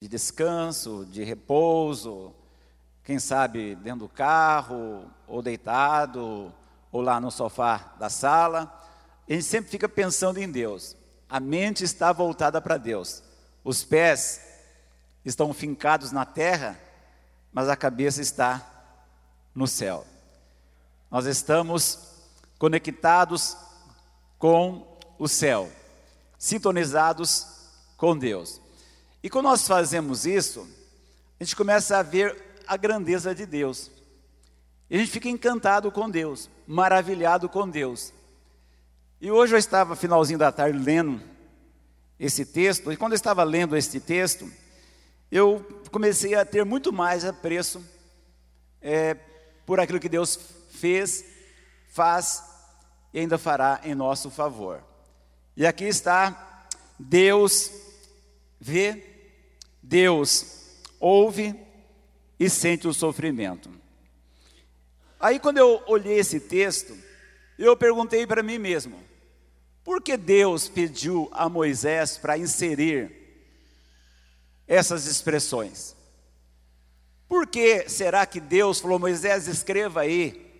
[0.00, 2.34] de descanso, de repouso,
[3.04, 6.50] quem sabe dentro do carro, ou deitado,
[6.90, 8.72] ou lá no sofá da sala.
[9.28, 10.96] A gente sempre fica pensando em Deus.
[11.28, 13.22] A mente está voltada para Deus.
[13.62, 14.40] Os pés
[15.22, 16.80] estão fincados na terra,
[17.52, 18.66] mas a cabeça está
[19.54, 20.06] no céu.
[21.10, 21.98] Nós estamos
[22.58, 23.54] conectados
[24.38, 25.70] com o céu,
[26.38, 27.46] sintonizados
[27.98, 28.62] com Deus.
[29.22, 30.66] E quando nós fazemos isso,
[31.38, 32.36] a gente começa a ver
[32.66, 33.90] a grandeza de Deus.
[34.88, 38.12] E a gente fica encantado com Deus, maravilhado com Deus.
[39.20, 41.20] E hoje eu estava, finalzinho da tarde, lendo
[42.18, 44.50] esse texto, e quando eu estava lendo este texto,
[45.30, 47.84] eu comecei a ter muito mais apreço
[48.80, 49.14] é,
[49.64, 50.38] por aquilo que Deus
[50.70, 51.24] fez,
[51.90, 52.42] faz
[53.12, 54.82] e ainda fará em nosso favor.
[55.56, 56.66] E aqui está,
[56.98, 57.70] Deus
[58.60, 59.09] vê,
[59.82, 60.60] Deus
[60.98, 61.54] ouve
[62.38, 63.70] e sente o sofrimento.
[65.18, 66.96] Aí, quando eu olhei esse texto,
[67.58, 68.98] eu perguntei para mim mesmo:
[69.84, 73.12] por que Deus pediu a Moisés para inserir
[74.66, 75.96] essas expressões?
[77.28, 80.50] Por que será que Deus falou, Moisés, escreva aí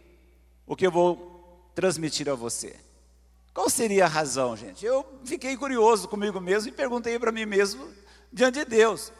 [0.67, 2.77] o que eu vou transmitir a você?
[3.53, 4.87] Qual seria a razão, gente?
[4.87, 7.89] Eu fiquei curioso comigo mesmo e perguntei para mim mesmo
[8.33, 9.13] diante de Deus.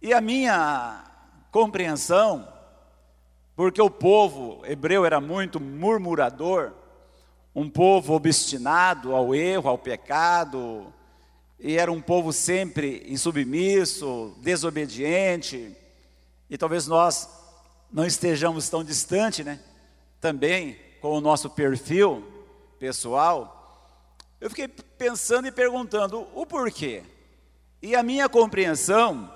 [0.00, 1.04] E a minha
[1.50, 2.46] compreensão,
[3.56, 6.72] porque o povo hebreu era muito murmurador,
[7.54, 10.92] um povo obstinado ao erro, ao pecado,
[11.58, 15.74] e era um povo sempre insubmisso, desobediente,
[16.50, 17.28] e talvez nós
[17.90, 19.60] não estejamos tão distante, né?
[20.20, 22.24] Também com o nosso perfil
[22.78, 24.00] pessoal.
[24.40, 27.02] Eu fiquei pensando e perguntando o porquê.
[27.84, 29.30] E a minha compreensão,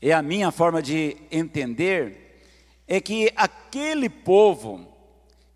[0.00, 2.40] e a minha forma de entender,
[2.86, 4.86] é que aquele povo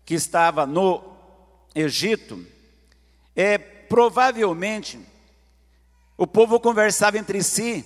[0.03, 1.01] que estava no
[1.73, 2.45] Egito,
[3.37, 4.99] é provavelmente
[6.17, 7.85] o povo conversava entre si.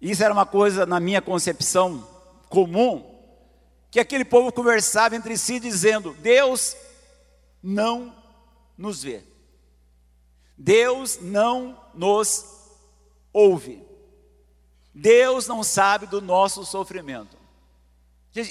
[0.00, 2.08] Isso era uma coisa na minha concepção
[2.48, 3.20] comum,
[3.90, 6.74] que aquele povo conversava entre si dizendo: Deus
[7.62, 8.16] não
[8.78, 9.29] nos vê.
[10.62, 12.44] Deus não nos
[13.32, 13.82] ouve.
[14.94, 17.34] Deus não sabe do nosso sofrimento.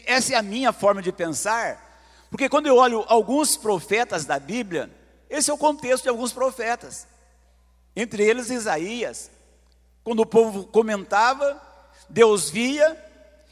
[0.08, 4.90] Essa é a minha forma de pensar, porque quando eu olho alguns profetas da Bíblia,
[5.30, 7.08] esse é o contexto de alguns profetas,
[7.96, 9.30] entre eles Isaías.
[10.04, 11.62] Quando o povo comentava,
[12.10, 12.98] Deus via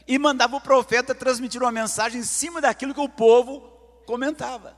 [0.04, 3.60] e mandava o profeta transmitir uma mensagem em cima daquilo que o povo
[4.04, 4.76] comentava.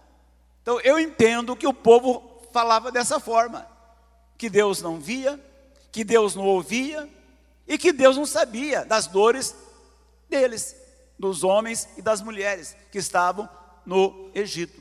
[0.60, 3.66] Então eu entendo que o povo falava dessa forma:
[4.36, 5.38] que Deus não via,
[5.92, 7.08] que Deus não ouvia
[7.66, 9.54] e que Deus não sabia das dores
[10.28, 10.74] deles,
[11.18, 13.48] dos homens e das mulheres que estavam
[13.84, 14.80] no Egito.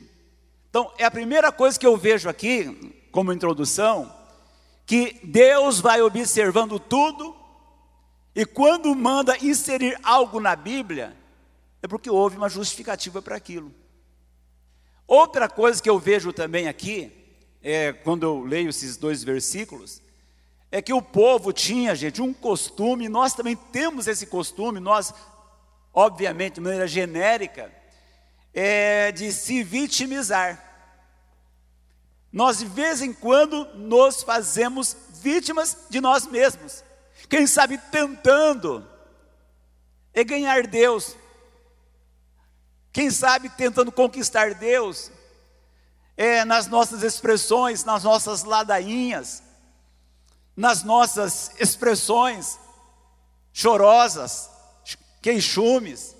[0.68, 4.14] Então, é a primeira coisa que eu vejo aqui, como introdução,
[4.86, 7.36] que Deus vai observando tudo,
[8.34, 11.16] e quando manda inserir algo na Bíblia,
[11.82, 13.74] é porque houve uma justificativa para aquilo.
[15.06, 17.19] Outra coisa que eu vejo também aqui,
[17.62, 20.02] é, quando eu leio esses dois versículos,
[20.70, 25.12] é que o povo tinha, gente, um costume, nós também temos esse costume, nós,
[25.92, 27.72] obviamente, de maneira genérica,
[28.54, 30.66] é de se vitimizar.
[32.32, 36.84] Nós de vez em quando nos fazemos vítimas de nós mesmos.
[37.28, 38.88] Quem sabe tentando
[40.14, 41.16] é ganhar Deus.
[42.92, 45.10] Quem sabe tentando conquistar Deus
[46.22, 49.42] é nas nossas expressões, nas nossas ladainhas,
[50.54, 52.58] nas nossas expressões
[53.54, 54.50] chorosas,
[55.22, 56.14] queixumes.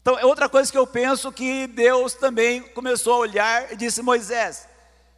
[0.00, 4.00] Então, é outra coisa que eu penso que Deus também começou a olhar e disse:
[4.00, 4.66] Moisés,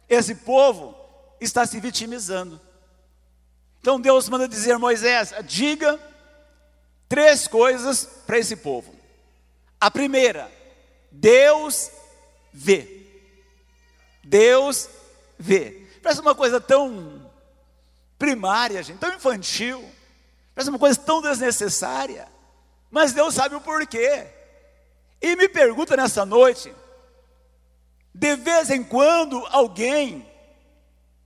[0.09, 0.93] esse povo
[1.39, 2.59] está se vitimizando.
[3.79, 5.97] Então Deus manda dizer: Moisés, diga
[7.07, 8.93] três coisas para esse povo.
[9.79, 10.51] A primeira,
[11.09, 11.89] Deus
[12.51, 12.94] vê.
[14.25, 14.89] Deus
[15.37, 15.87] vê.
[16.01, 17.31] Parece uma coisa tão
[18.17, 19.87] primária, gente, tão infantil.
[20.53, 22.27] Parece uma coisa tão desnecessária.
[22.89, 24.27] Mas Deus sabe o porquê.
[25.21, 26.73] E me pergunta nessa noite:
[28.13, 30.27] de vez em quando alguém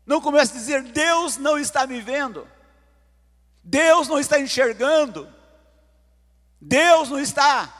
[0.06, 2.46] não começa a dizer: Deus não está me vendo,
[3.64, 5.32] Deus não está enxergando,
[6.60, 7.74] Deus não está.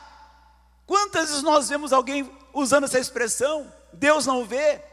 [0.86, 3.70] Quantas vezes nós vemos alguém usando essa expressão?
[3.92, 4.89] Deus não vê.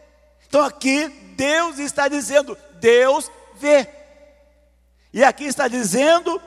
[0.47, 3.87] Então aqui Deus está dizendo: Deus vê.
[5.13, 6.41] E aqui está dizendo: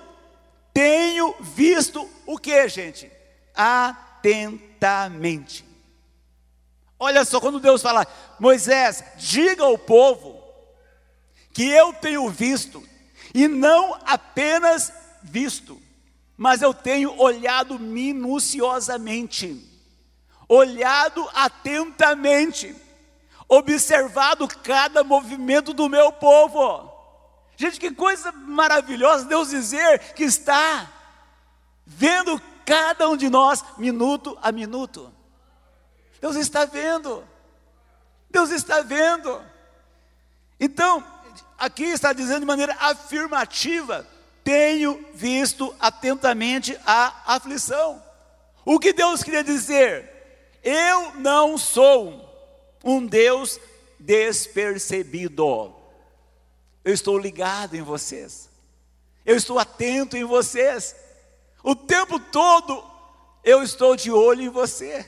[0.72, 3.10] tenho visto o que, gente?
[3.54, 4.70] Atentamente.
[6.98, 8.06] Olha só, quando Deus fala,
[8.38, 10.38] Moisés, diga ao povo
[11.52, 12.86] que eu tenho visto,
[13.34, 14.92] e não apenas
[15.22, 15.80] visto,
[16.36, 19.66] mas eu tenho olhado minuciosamente,
[20.46, 22.76] olhado atentamente,
[23.50, 26.88] observado cada movimento do meu povo.
[27.56, 30.88] Gente, que coisa maravilhosa Deus dizer que está
[31.84, 35.12] vendo cada um de nós minuto a minuto.
[36.20, 37.26] Deus está vendo.
[38.30, 39.42] Deus está vendo.
[40.60, 41.04] Então,
[41.58, 44.06] aqui está dizendo de maneira afirmativa:
[44.44, 48.00] tenho visto atentamente a aflição.
[48.64, 50.60] O que Deus queria dizer?
[50.62, 52.29] Eu não sou
[52.84, 53.60] um Deus
[53.98, 55.74] despercebido.
[56.84, 58.48] Eu estou ligado em vocês.
[59.24, 60.96] Eu estou atento em vocês.
[61.62, 62.82] O tempo todo
[63.44, 65.06] eu estou de olho em você.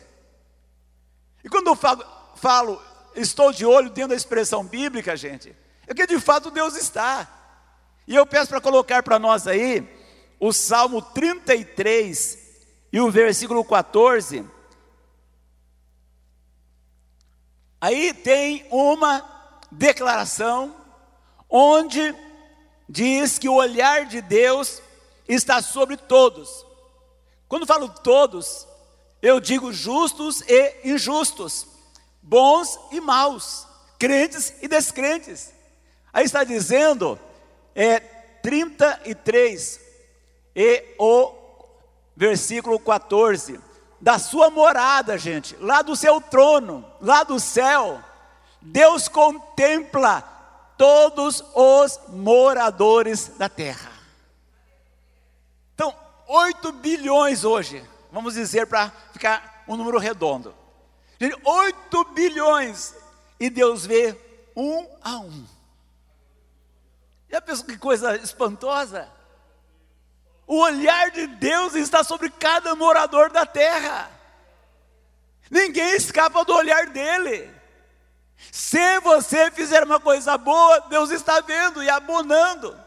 [1.43, 2.05] E quando eu falo,
[2.37, 2.83] falo
[3.15, 5.55] estou de olho dentro da expressão bíblica, gente,
[5.87, 7.29] é que de fato Deus está.
[8.07, 9.89] E eu peço para colocar para nós aí
[10.39, 12.39] o Salmo 33
[12.93, 14.45] e o versículo 14.
[17.83, 19.29] Aí tem uma
[19.69, 20.73] declaração
[21.51, 22.15] onde
[22.89, 24.81] diz que o olhar de Deus
[25.29, 26.65] está sobre todos.
[27.49, 28.69] Quando falo todos,
[29.21, 31.67] eu digo justos e injustos,
[32.23, 33.67] bons e maus,
[33.99, 35.53] crentes e descrentes.
[36.13, 37.19] Aí está dizendo,
[37.75, 39.81] é 33
[40.55, 41.35] e o
[42.17, 43.59] versículo 14
[44.03, 48.03] da sua morada, gente, lá do seu trono, lá do céu,
[48.61, 50.23] Deus contempla
[50.77, 53.93] todos os moradores da terra.
[55.73, 55.95] Então,
[56.27, 60.53] 8 bilhões hoje, vamos dizer para ficar um número redondo.
[61.21, 62.97] Gente, 8 bilhões,
[63.39, 64.19] e Deus vê
[64.57, 65.47] um a um.
[67.31, 69.09] Já pensou que coisa espantosa?
[70.47, 74.11] O olhar de Deus está sobre cada morador da terra.
[75.51, 77.51] Ninguém escapa do olhar dele.
[78.51, 82.79] Se você fizer uma coisa boa, Deus está vendo e abonando.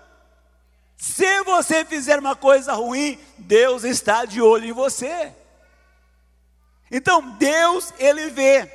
[0.98, 5.34] Se você fizer uma coisa ruim, Deus está de olho em você.
[6.90, 8.66] Então, Deus, Ele vê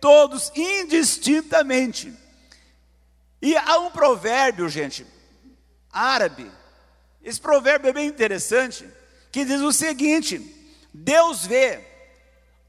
[0.00, 2.12] todos indistintamente.
[3.40, 5.06] E há um provérbio, gente,
[5.92, 6.50] árabe,
[7.26, 8.88] esse provérbio é bem interessante,
[9.32, 10.40] que diz o seguinte:
[10.94, 11.84] Deus vê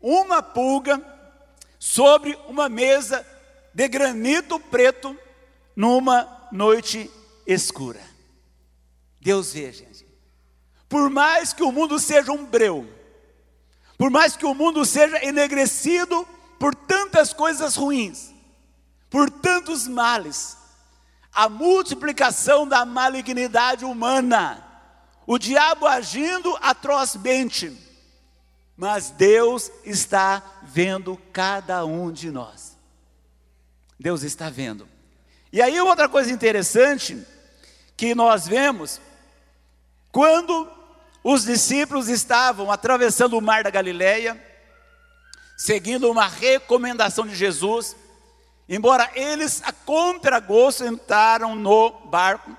[0.02, 1.00] uma pulga
[1.78, 3.24] sobre uma mesa
[3.72, 5.16] de granito preto
[5.76, 7.08] numa noite
[7.46, 8.02] escura.
[9.22, 10.08] Deus vê, gente.
[10.90, 12.92] Por mais que o mundo seja um breu,
[13.96, 16.28] por mais que o mundo seja enegrecido
[16.58, 18.34] por tantas coisas ruins,
[19.08, 20.57] por tantos males,
[21.38, 24.68] a multiplicação da malignidade humana,
[25.28, 27.78] o diabo agindo atrozmente,
[28.76, 32.76] mas Deus está vendo cada um de nós.
[34.00, 34.90] Deus está vendo.
[35.54, 37.24] E aí outra coisa interessante
[37.96, 39.00] que nós vemos,
[40.12, 40.68] quando
[41.24, 44.44] os discípulos estavam atravessando o mar da Galileia,
[45.56, 47.96] seguindo uma recomendação de Jesus,
[48.70, 52.56] Embora eles, a contragosto, entraram no barco.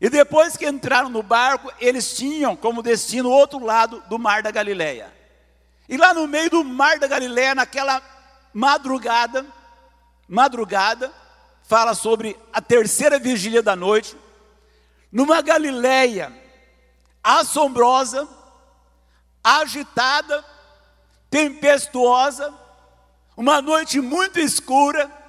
[0.00, 4.42] E depois que entraram no barco, eles tinham como destino o outro lado do mar
[4.42, 5.12] da Galileia.
[5.88, 8.02] E lá no meio do mar da Galileia, naquela
[8.52, 9.46] madrugada,
[10.28, 11.12] madrugada,
[11.62, 14.16] fala sobre a terceira vigília da noite,
[15.10, 16.32] numa Galileia
[17.22, 18.28] assombrosa,
[19.42, 20.44] agitada,
[21.30, 22.52] tempestuosa,
[23.36, 25.21] uma noite muito escura,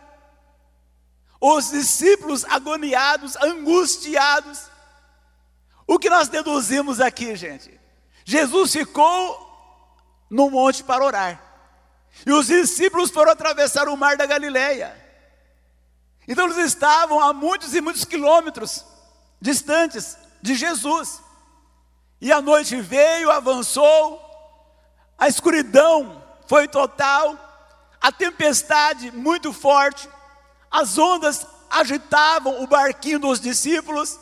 [1.45, 4.71] os discípulos agoniados, angustiados.
[5.85, 7.77] O que nós deduzimos aqui, gente?
[8.23, 11.43] Jesus ficou no monte para orar.
[12.25, 14.95] E os discípulos foram atravessar o mar da Galileia.
[16.25, 18.85] Então eles estavam a muitos e muitos quilômetros
[19.41, 21.21] distantes de Jesus.
[22.21, 24.17] E a noite veio, avançou,
[25.17, 27.37] a escuridão foi total,
[27.99, 30.07] a tempestade muito forte,
[30.73, 34.19] as ondas agitavam o barquinho dos discípulos.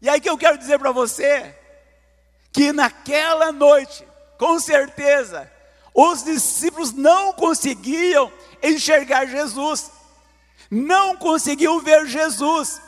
[0.00, 1.52] E aí que eu quero dizer para você
[2.52, 4.06] que naquela noite,
[4.38, 5.50] com certeza,
[5.92, 9.90] os discípulos não conseguiam enxergar Jesus,
[10.70, 12.80] não conseguiam ver Jesus.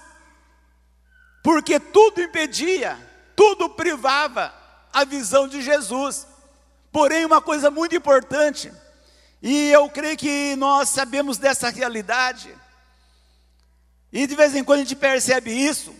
[1.42, 2.98] porque tudo impedia,
[3.34, 4.52] tudo privava
[4.92, 6.26] a visão de Jesus.
[6.92, 8.72] Porém, uma coisa muito importante,
[9.42, 12.54] e eu creio que nós sabemos dessa realidade,
[14.12, 15.94] e de vez em quando a gente percebe isso,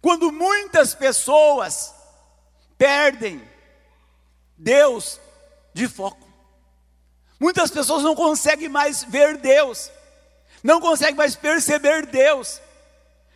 [0.00, 1.94] quando muitas pessoas
[2.76, 3.40] perdem
[4.58, 5.20] Deus
[5.72, 6.28] de foco.
[7.38, 9.90] Muitas pessoas não conseguem mais ver Deus,
[10.62, 12.60] não conseguem mais perceber Deus,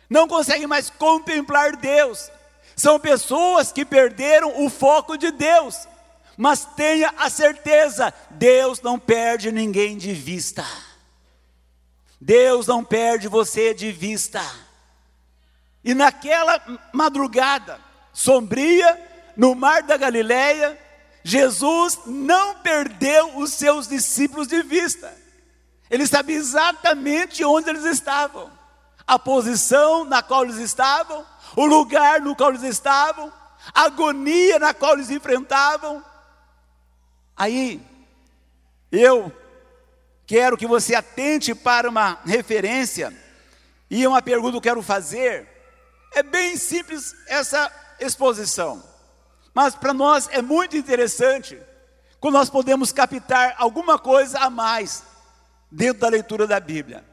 [0.09, 2.31] não conseguem mais contemplar Deus.
[2.75, 5.87] São pessoas que perderam o foco de Deus.
[6.37, 10.63] Mas tenha a certeza, Deus não perde ninguém de vista.
[12.21, 14.41] Deus não perde você de vista.
[15.83, 16.61] E naquela
[16.93, 17.79] madrugada
[18.13, 19.03] sombria,
[19.35, 20.77] no mar da Galileia,
[21.23, 25.13] Jesus não perdeu os seus discípulos de vista.
[25.89, 28.51] Ele sabia exatamente onde eles estavam,
[29.05, 31.25] a posição na qual eles estavam,
[31.55, 33.31] o lugar no qual eles estavam,
[33.73, 36.03] a agonia na qual eles enfrentavam.
[37.37, 37.79] Aí,
[38.91, 39.31] eu
[40.25, 43.13] quero que você atente para uma referência
[43.89, 45.47] e uma pergunta que eu quero fazer.
[46.13, 48.83] É bem simples essa exposição,
[49.53, 51.59] mas para nós é muito interessante
[52.19, 55.03] quando nós podemos captar alguma coisa a mais
[55.71, 57.05] dentro da leitura da Bíblia.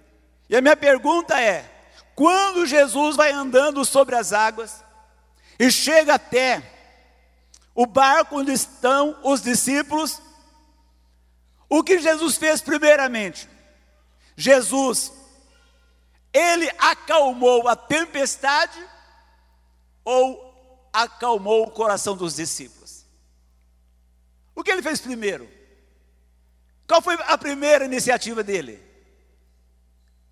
[0.49, 1.71] E a minha pergunta é:
[2.15, 4.83] quando Jesus vai andando sobre as águas
[5.59, 6.74] e chega até
[7.75, 10.23] o barco onde estão os discípulos,
[11.69, 13.49] o que Jesus fez primeiramente?
[14.37, 15.13] Jesus,
[16.33, 18.79] ele acalmou a tempestade
[20.05, 23.05] ou acalmou o coração dos discípulos?
[24.55, 25.51] O que ele fez primeiro?
[26.87, 28.81] Qual foi a primeira iniciativa dele?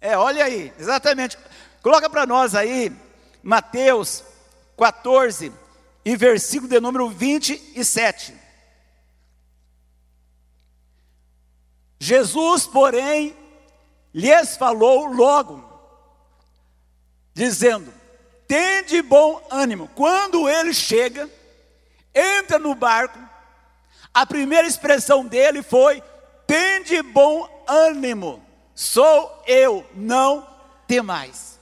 [0.00, 1.37] É, olha aí, exatamente.
[1.82, 2.92] Coloca para nós aí,
[3.42, 4.22] Mateus
[4.76, 5.52] 14
[6.04, 8.35] e versículo de número 27.
[11.99, 13.37] Jesus, porém,
[14.12, 15.64] lhes falou logo,
[17.32, 17.92] dizendo:
[18.49, 19.88] Tende bom ânimo.
[19.94, 21.30] Quando ele chega,
[22.14, 23.18] entra no barco,
[24.12, 26.02] a primeira expressão dele foi:
[26.47, 28.44] Tende bom ânimo,
[28.75, 30.47] sou eu, não
[30.87, 31.59] temais.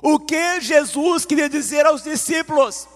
[0.00, 2.88] O que Jesus queria dizer aos discípulos?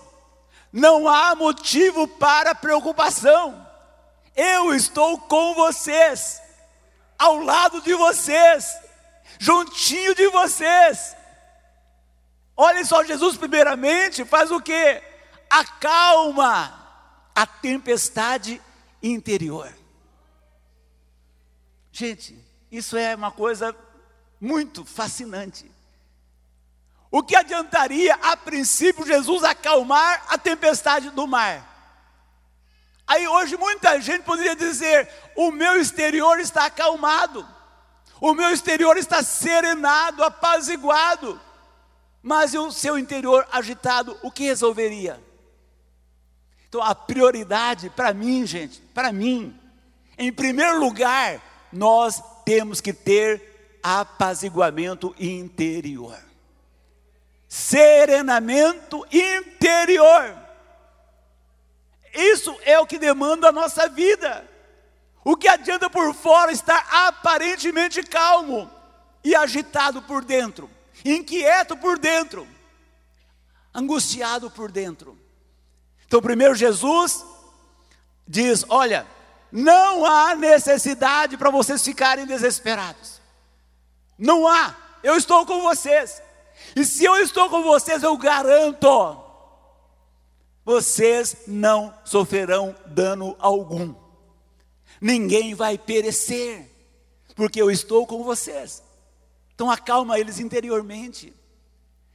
[0.77, 3.67] Não há motivo para preocupação.
[4.37, 6.43] Eu estou com vocês,
[7.19, 8.77] ao lado de vocês,
[9.39, 11.17] juntinho de vocês.
[12.55, 15.03] Olhem só, Jesus primeiramente faz o que?
[15.49, 16.87] Acalma
[17.35, 18.61] a tempestade
[19.03, 19.73] interior.
[21.91, 22.39] Gente,
[22.71, 23.75] isso é uma coisa
[24.39, 25.75] muito fascinante.
[27.17, 31.67] O que adiantaria, a princípio, Jesus acalmar a tempestade do mar?
[33.07, 37.49] Aí hoje muita gente poderia dizer: o meu exterior está acalmado,
[38.21, 41.41] o meu exterior está serenado, apaziguado,
[42.23, 45.19] mas o seu interior agitado, o que resolveria?
[46.69, 49.59] Então a prioridade para mim, gente, para mim,
[50.19, 51.41] em primeiro lugar,
[51.73, 56.26] nós temos que ter apaziguamento interior,
[57.57, 60.37] serenamento interior.
[62.13, 64.47] Isso é o que demanda a nossa vida.
[65.25, 68.71] O que adianta por fora estar aparentemente calmo
[69.25, 70.71] e agitado por dentro,
[71.03, 72.47] inquieto por dentro,
[73.75, 75.19] angustiado por dentro.
[76.07, 77.25] Então, primeiro Jesus
[78.29, 79.07] diz: Olha,
[79.51, 83.21] não há necessidade para vocês ficarem desesperados.
[84.19, 84.75] Não há.
[85.03, 86.23] Eu estou com vocês.
[86.77, 89.25] E se eu estou com vocês, eu garanto
[90.63, 93.95] vocês não sofrerão dano algum.
[95.01, 96.69] Ninguém vai perecer,
[97.35, 98.83] porque eu estou com vocês.
[99.55, 101.33] Então acalma eles interiormente.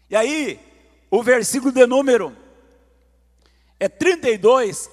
[0.10, 0.60] E aí,
[1.10, 2.38] o versículo de número
[3.80, 4.92] é 32.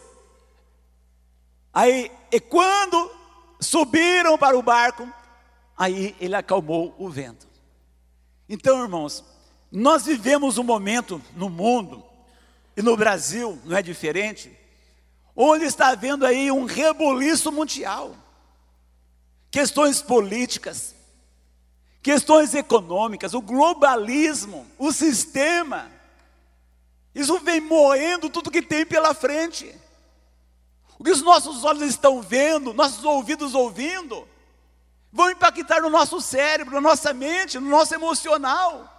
[1.74, 3.10] Aí, e quando
[3.60, 5.12] subiram para o barco,
[5.76, 7.46] aí ele acalmou o vento.
[8.48, 9.24] Então, irmãos,
[9.70, 12.02] nós vivemos um momento no mundo
[12.76, 14.56] e no Brasil não é diferente,
[15.34, 18.16] onde está havendo aí um rebuliço mundial.
[19.50, 20.94] Questões políticas,
[22.02, 25.90] questões econômicas, o globalismo, o sistema.
[27.14, 29.74] Isso vem moendo tudo que tem pela frente.
[30.98, 34.26] O que os nossos olhos estão vendo, nossos ouvidos ouvindo,
[35.12, 38.97] vão impactar no nosso cérebro, na nossa mente, no nosso emocional.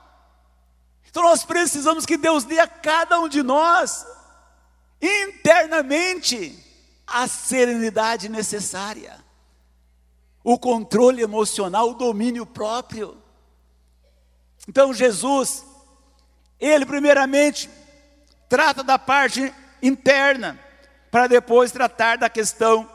[1.09, 4.05] Então nós precisamos que Deus dê a cada um de nós,
[5.01, 6.57] internamente,
[7.07, 9.17] a serenidade necessária,
[10.43, 13.17] o controle emocional, o domínio próprio.
[14.67, 15.65] Então Jesus,
[16.59, 17.69] ele primeiramente
[18.47, 20.59] trata da parte interna,
[21.09, 22.87] para depois tratar da questão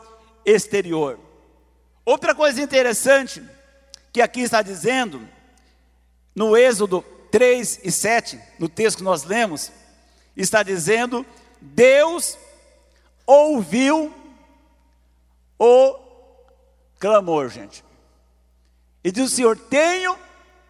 [0.45, 1.19] exterior.
[2.05, 3.43] Outra coisa interessante
[4.13, 5.27] que aqui está dizendo,
[6.33, 7.03] no Êxodo
[7.35, 9.69] 3 e 7, no texto que nós lemos,
[10.37, 11.25] está dizendo:
[11.59, 12.37] Deus
[13.27, 14.13] ouviu
[15.59, 15.99] o
[16.97, 17.83] clamor, gente.
[19.03, 20.17] E diz o Senhor: Tenho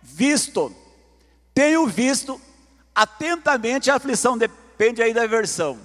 [0.01, 0.75] visto,
[1.53, 2.41] tenho visto
[2.95, 5.79] atentamente a aflição, depende aí da versão.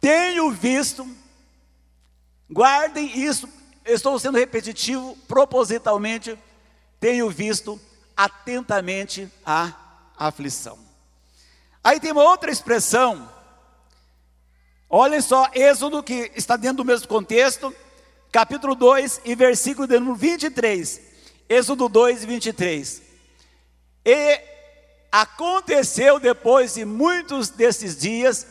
[0.00, 1.04] Tenho visto,
[2.48, 3.48] guardem isso,
[3.84, 6.38] estou sendo repetitivo propositalmente,
[7.00, 7.80] tenho visto
[8.16, 9.83] atentamente a
[10.18, 10.78] aflição.
[11.82, 13.30] Aí tem uma outra expressão,
[14.88, 17.74] olhem só, Êxodo, que está dentro do mesmo contexto,
[18.32, 21.00] capítulo 2 e versículo de número 23.
[21.48, 23.02] Êxodo 2 e 23.
[24.04, 24.40] E
[25.12, 28.46] aconteceu depois de muitos desses dias,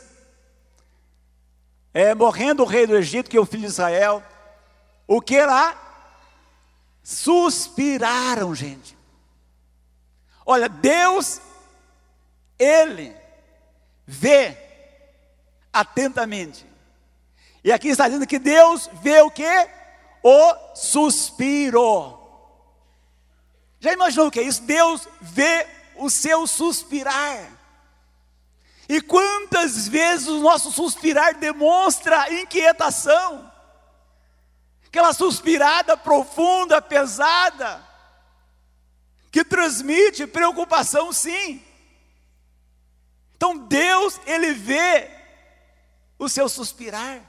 [1.94, 4.24] é, morrendo o rei do Egito, que é o filho de Israel,
[5.06, 5.80] o que lá?
[7.04, 8.98] Suspiraram, gente.
[10.46, 11.42] Olha, Deus,
[12.64, 13.16] Ele
[14.06, 14.58] vê
[15.72, 16.66] atentamente.
[17.64, 19.70] E aqui está dizendo que Deus vê o que?
[20.22, 22.20] O suspiro.
[23.80, 24.62] Já imaginou o que é isso?
[24.64, 27.52] Deus vê o seu suspirar.
[28.88, 33.52] E quantas vezes o nosso suspirar demonstra inquietação?
[34.88, 37.84] Aquela suspirada profunda, pesada,
[39.32, 41.64] que transmite preocupação, sim.
[43.36, 45.10] Então Deus, Ele vê
[46.18, 47.22] o seu suspirar.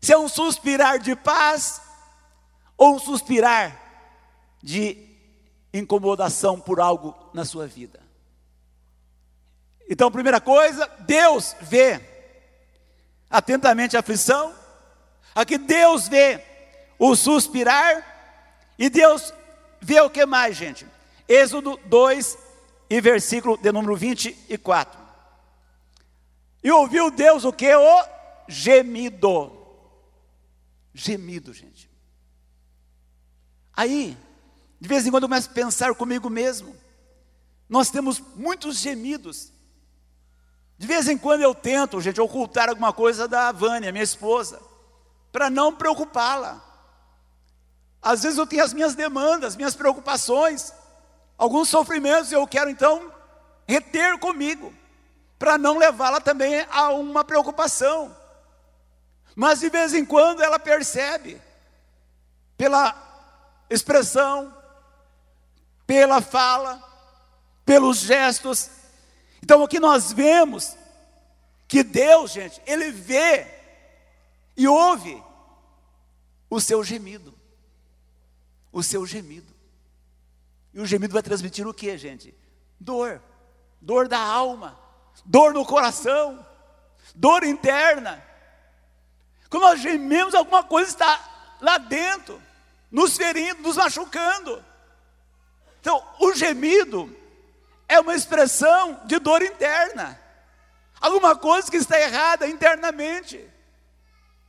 [0.00, 1.80] Se é um suspirar de paz
[2.76, 3.80] ou um suspirar
[4.62, 4.98] de
[5.72, 8.00] incomodação por algo na sua vida.
[9.88, 12.00] Então, primeira coisa, Deus vê
[13.28, 14.54] atentamente a aflição,
[15.34, 16.42] aqui Deus vê
[16.98, 18.14] o suspirar,
[18.78, 19.32] e Deus
[19.80, 20.86] vê o que mais, gente?
[21.28, 22.38] Êxodo 2
[22.96, 25.00] e versículo de número 24.
[26.62, 27.74] E ouviu Deus o que?
[27.74, 28.04] O
[28.46, 29.50] gemido.
[30.94, 31.90] Gemido, gente.
[33.72, 34.16] Aí,
[34.80, 36.76] de vez em quando eu começo a pensar comigo mesmo.
[37.68, 39.50] Nós temos muitos gemidos.
[40.78, 44.62] De vez em quando eu tento, gente, ocultar alguma coisa da Vânia, minha esposa,
[45.32, 46.62] para não preocupá-la.
[48.00, 50.72] Às vezes eu tenho as minhas demandas, minhas preocupações,
[51.36, 53.12] alguns sofrimentos, eu quero então
[53.66, 54.72] reter comigo,
[55.38, 58.14] para não levá-la também a uma preocupação.
[59.34, 61.40] Mas de vez em quando ela percebe,
[62.56, 62.94] pela
[63.68, 64.54] expressão,
[65.86, 66.82] pela fala,
[67.64, 68.70] pelos gestos.
[69.42, 70.76] Então o que nós vemos,
[71.66, 73.46] que Deus, gente, Ele vê
[74.56, 75.22] e ouve
[76.48, 77.34] o seu gemido.
[78.72, 79.53] O seu gemido.
[80.74, 82.34] E o gemido vai transmitir o que, gente?
[82.80, 83.22] Dor.
[83.80, 84.76] Dor da alma.
[85.24, 86.44] Dor no coração.
[87.14, 88.22] Dor interna.
[89.48, 92.42] Quando nós gememos, alguma coisa está lá dentro,
[92.90, 94.62] nos ferindo, nos machucando.
[95.80, 97.14] Então, o gemido
[97.88, 100.20] é uma expressão de dor interna.
[101.00, 103.48] Alguma coisa que está errada internamente.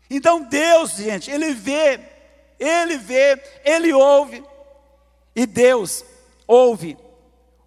[0.10, 2.00] Então, Deus, gente, Ele vê,
[2.58, 4.44] Ele vê, Ele ouve.
[5.36, 6.04] E Deus
[6.48, 6.98] ouve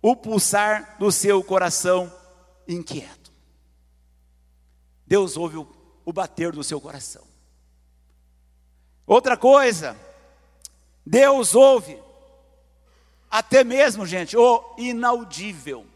[0.00, 2.12] o pulsar do seu coração
[2.66, 3.32] inquieto.
[5.06, 5.68] Deus ouve o,
[6.04, 7.26] o bater do seu coração.
[9.06, 9.96] Outra coisa,
[11.04, 11.98] Deus ouve
[13.30, 15.86] até mesmo, gente, o inaudível.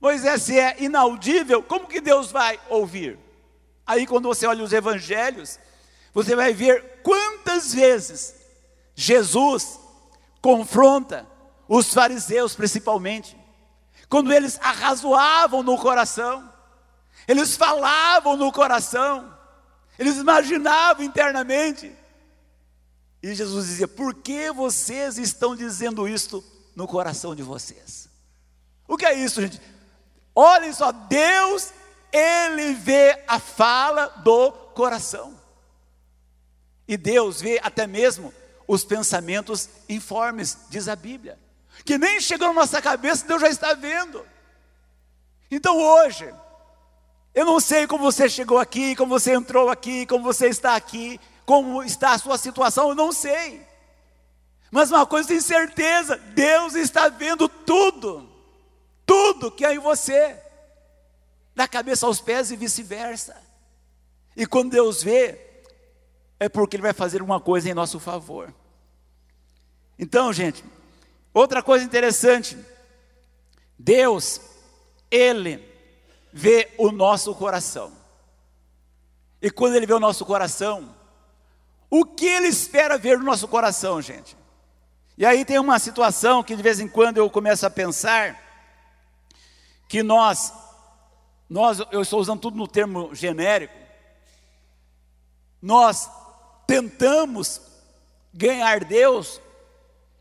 [0.00, 3.18] Moisés, se é inaudível, como que Deus vai ouvir?
[3.86, 5.58] Aí, quando você olha os evangelhos,
[6.12, 8.34] você vai ver quantas vezes
[8.94, 9.80] Jesus
[10.40, 11.26] confronta
[11.68, 13.36] os fariseus, principalmente,
[14.08, 16.52] quando eles arrazoavam no coração,
[17.26, 19.36] eles falavam no coração,
[19.98, 21.94] eles imaginavam internamente,
[23.22, 26.42] e Jesus dizia: Por que vocês estão dizendo isto
[26.74, 28.08] no coração de vocês?
[28.86, 29.60] O que é isso, gente?
[30.34, 31.72] Olhem só, Deus,
[32.12, 35.38] Ele vê a fala do coração.
[36.86, 38.32] E Deus vê até mesmo
[38.66, 41.38] os pensamentos informes, diz a Bíblia.
[41.88, 44.22] Que nem chegou na nossa cabeça, Deus já está vendo.
[45.50, 46.30] Então hoje,
[47.34, 51.18] eu não sei como você chegou aqui, como você entrou aqui, como você está aqui,
[51.46, 53.66] como está a sua situação, eu não sei.
[54.70, 58.30] Mas uma coisa tenho certeza: Deus está vendo tudo,
[59.06, 60.38] tudo que há em você,
[61.54, 63.34] da cabeça aos pés e vice-versa.
[64.36, 65.40] E quando Deus vê,
[66.38, 68.54] é porque Ele vai fazer uma coisa em nosso favor.
[69.98, 70.62] Então, gente,
[71.38, 72.56] outra coisa interessante,
[73.78, 74.40] Deus,
[75.10, 75.64] Ele
[76.32, 77.92] vê o nosso coração.
[79.40, 80.94] E quando Ele vê o nosso coração,
[81.88, 84.36] o que Ele espera ver no nosso coração, gente?
[85.16, 88.38] E aí tem uma situação que de vez em quando eu começo a pensar
[89.88, 90.52] que nós,
[91.48, 93.74] nós, eu estou usando tudo no termo genérico,
[95.60, 96.08] nós
[96.66, 97.60] tentamos
[98.32, 99.40] ganhar Deus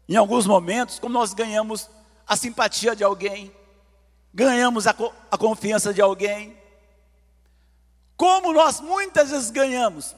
[0.07, 1.89] em alguns momentos, como nós ganhamos
[2.25, 3.51] a simpatia de alguém,
[4.33, 4.95] ganhamos a,
[5.31, 6.57] a confiança de alguém,
[8.15, 10.15] como nós muitas vezes ganhamos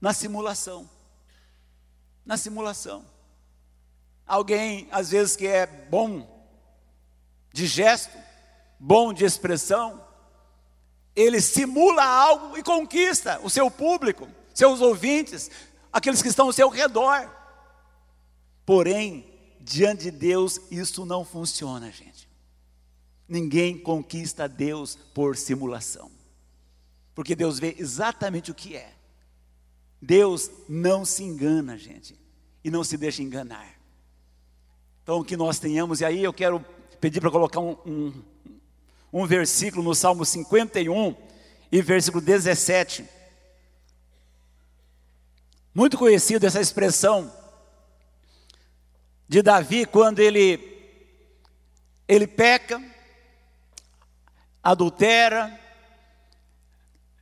[0.00, 0.88] na simulação.
[2.24, 3.04] Na simulação.
[4.26, 6.26] Alguém, às vezes, que é bom
[7.52, 8.16] de gesto,
[8.78, 10.02] bom de expressão,
[11.14, 15.50] ele simula algo e conquista o seu público, seus ouvintes,
[15.92, 17.39] aqueles que estão ao seu redor.
[18.70, 19.26] Porém,
[19.60, 22.28] diante de Deus, isso não funciona, gente.
[23.28, 26.08] Ninguém conquista Deus por simulação,
[27.12, 28.92] porque Deus vê exatamente o que é.
[30.00, 32.16] Deus não se engana, gente,
[32.62, 33.74] e não se deixa enganar.
[35.02, 36.64] Então, que nós tenhamos, e aí eu quero
[37.00, 38.22] pedir para colocar um, um,
[39.12, 41.16] um versículo no Salmo 51
[41.72, 43.04] e versículo 17.
[45.74, 47.39] Muito conhecido essa expressão
[49.30, 50.58] de Davi quando ele
[52.08, 52.82] ele peca,
[54.60, 55.56] adultera,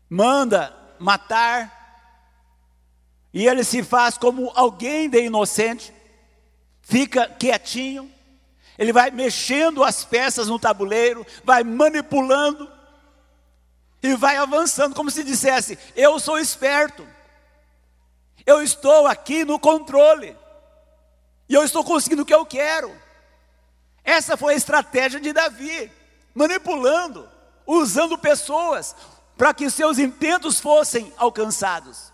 [0.09, 2.17] manda matar,
[3.31, 5.93] e ele se faz como alguém de inocente,
[6.81, 8.11] fica quietinho,
[8.79, 12.73] ele vai mexendo as peças no tabuleiro, vai manipulando
[14.03, 17.07] e vai avançando, como se dissesse: Eu sou esperto,
[18.47, 20.35] eu estou aqui no controle,
[21.49, 22.95] e eu estou conseguindo o que eu quero.
[24.05, 25.91] Essa foi a estratégia de Davi,
[26.35, 27.29] manipulando,
[27.67, 28.95] usando pessoas
[29.37, 32.13] para que seus intentos fossem alcançados.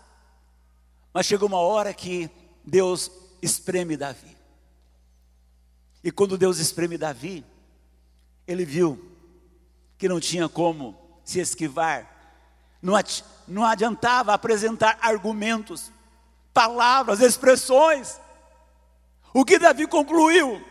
[1.13, 2.29] Mas chegou uma hora que
[2.63, 3.09] Deus
[3.41, 4.35] espreme Davi.
[6.03, 7.43] E quando Deus espreme Davi,
[8.45, 9.11] ele viu
[9.97, 12.11] que não tinha como se esquivar,
[13.47, 15.91] não adiantava apresentar argumentos,
[16.53, 18.19] palavras, expressões.
[19.35, 20.63] O que Davi concluiu?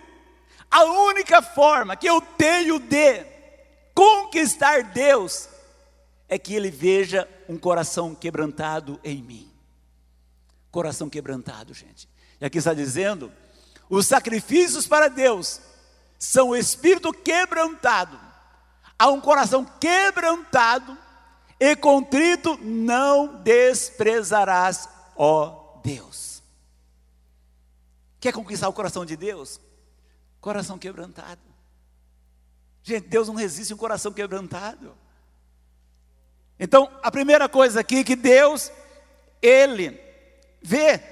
[0.71, 3.23] A única forma que eu tenho de
[3.95, 5.51] conquistar Deus
[6.27, 9.53] é que Ele veja um coração quebrantado em mim.
[10.71, 12.09] Coração quebrantado, gente.
[12.41, 13.31] E aqui está dizendo
[13.91, 15.61] os sacrifícios para Deus
[16.19, 18.19] são o espírito quebrantado.
[18.99, 20.97] Há um coração quebrantado
[21.61, 26.34] e contrito não desprezarás, ó Deus.
[28.25, 29.61] Quer conquistar o coração de Deus?
[30.41, 31.43] Coração quebrantado.
[32.83, 34.97] Gente, Deus não resiste a um coração quebrantado.
[36.59, 38.73] Então, a primeira coisa aqui que Deus,
[39.43, 40.01] Ele
[40.63, 41.03] vê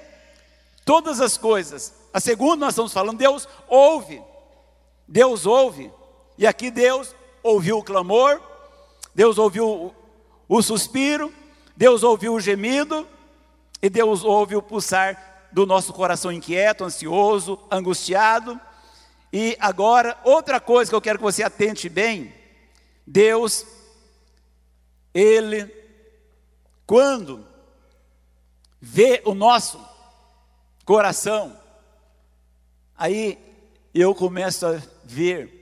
[0.83, 4.19] todas as coisas a segunda, nós estamos falando, Deus ouve.
[5.07, 5.93] Deus ouve.
[6.35, 8.41] E aqui Deus ouviu o clamor,
[9.13, 9.95] Deus ouviu o,
[10.49, 11.31] o suspiro,
[11.77, 13.07] Deus ouviu o gemido,
[13.83, 18.59] e Deus ouve o pulsar do nosso coração inquieto, ansioso, angustiado.
[19.31, 22.33] E agora, outra coisa que eu quero que você atente bem:
[23.07, 23.65] Deus,
[25.13, 25.73] Ele,
[26.85, 27.47] quando
[28.81, 29.79] vê o nosso
[30.83, 31.63] coração,
[33.03, 33.37] Aí
[33.93, 35.59] eu começo a ver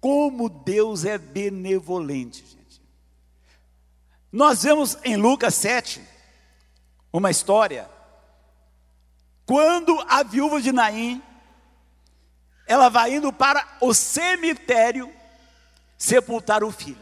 [0.00, 2.82] como Deus é benevolente, gente.
[4.30, 6.02] Nós vemos em Lucas 7
[7.12, 7.88] uma história
[9.48, 11.22] quando a viúva de Naim
[12.66, 15.10] ela vai indo para o cemitério
[15.96, 17.00] sepultar o filho.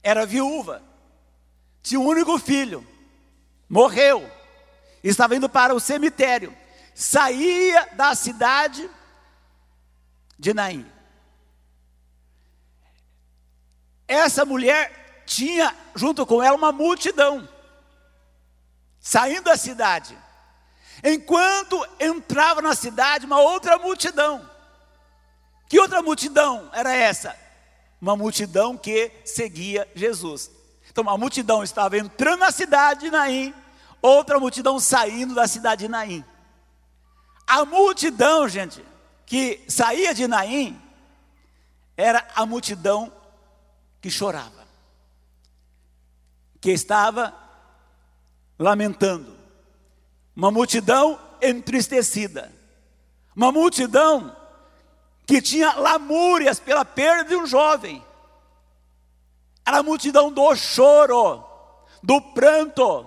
[0.00, 0.80] Era viúva,
[1.82, 2.86] tinha um único filho,
[3.68, 4.30] morreu,
[5.02, 6.56] estava indo para o cemitério
[6.98, 8.90] saía da cidade
[10.36, 10.84] de Naim.
[14.08, 17.48] Essa mulher tinha junto com ela uma multidão,
[18.98, 20.18] saindo da cidade.
[21.02, 24.48] Enquanto entrava na cidade uma outra multidão.
[25.68, 27.48] Que outra multidão era essa?
[28.00, 30.50] uma multidão que seguia Jesus.
[30.90, 33.54] Então, uma multidão estava entrando na cidade de Naim,
[34.00, 36.24] outra multidão saindo da cidade de Naim.
[37.46, 38.84] A multidão, gente,
[39.26, 40.80] que saía de Naim,
[41.96, 43.12] era a multidão
[44.00, 44.66] que chorava,
[46.60, 47.34] que estava
[48.58, 49.36] lamentando,
[50.38, 52.54] uma multidão entristecida,
[53.34, 54.36] uma multidão
[55.26, 58.00] que tinha lamúrias pela perda de um jovem,
[59.66, 61.44] era a multidão do choro,
[62.00, 63.04] do pranto,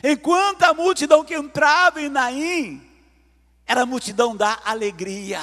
[0.00, 2.88] enquanto a multidão que entrava em Naim,
[3.66, 5.42] era a multidão da alegria,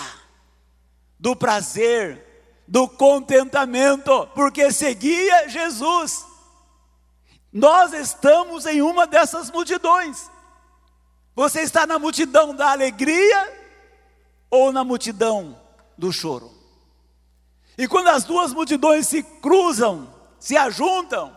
[1.20, 6.26] do prazer, do contentamento, porque seguia Jesus.
[7.52, 10.32] Nós estamos em uma dessas multidões.
[11.36, 13.62] Você está na multidão da alegria
[14.50, 15.60] ou na multidão
[15.98, 16.52] do choro?
[17.78, 21.36] E quando as duas multidões se cruzam, se ajuntam,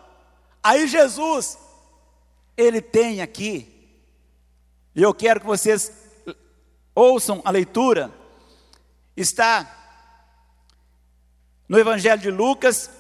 [0.63, 1.59] aí Jesus,
[2.57, 3.73] ele tem aqui,
[4.95, 5.91] e eu quero que vocês
[6.95, 8.13] ouçam a leitura,
[9.17, 9.73] está
[11.67, 12.91] no Evangelho de Lucas,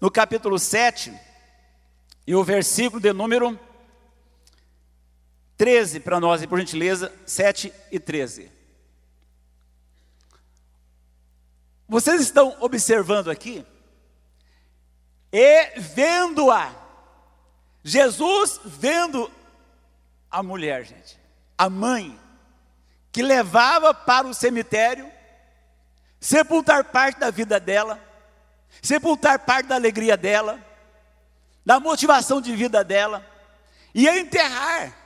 [0.00, 1.12] no capítulo 7,
[2.26, 3.58] e o versículo de número
[5.62, 8.50] 13 para nós, por gentileza, 7 e 13.
[11.88, 13.64] Vocês estão observando aqui?
[15.32, 16.74] E vendo-a,
[17.84, 19.30] Jesus vendo
[20.28, 21.16] a mulher, gente,
[21.56, 22.18] a mãe,
[23.12, 25.08] que levava para o cemitério,
[26.18, 28.00] sepultar parte da vida dela,
[28.82, 30.58] sepultar parte da alegria dela,
[31.64, 33.24] da motivação de vida dela,
[33.94, 35.01] e enterrar.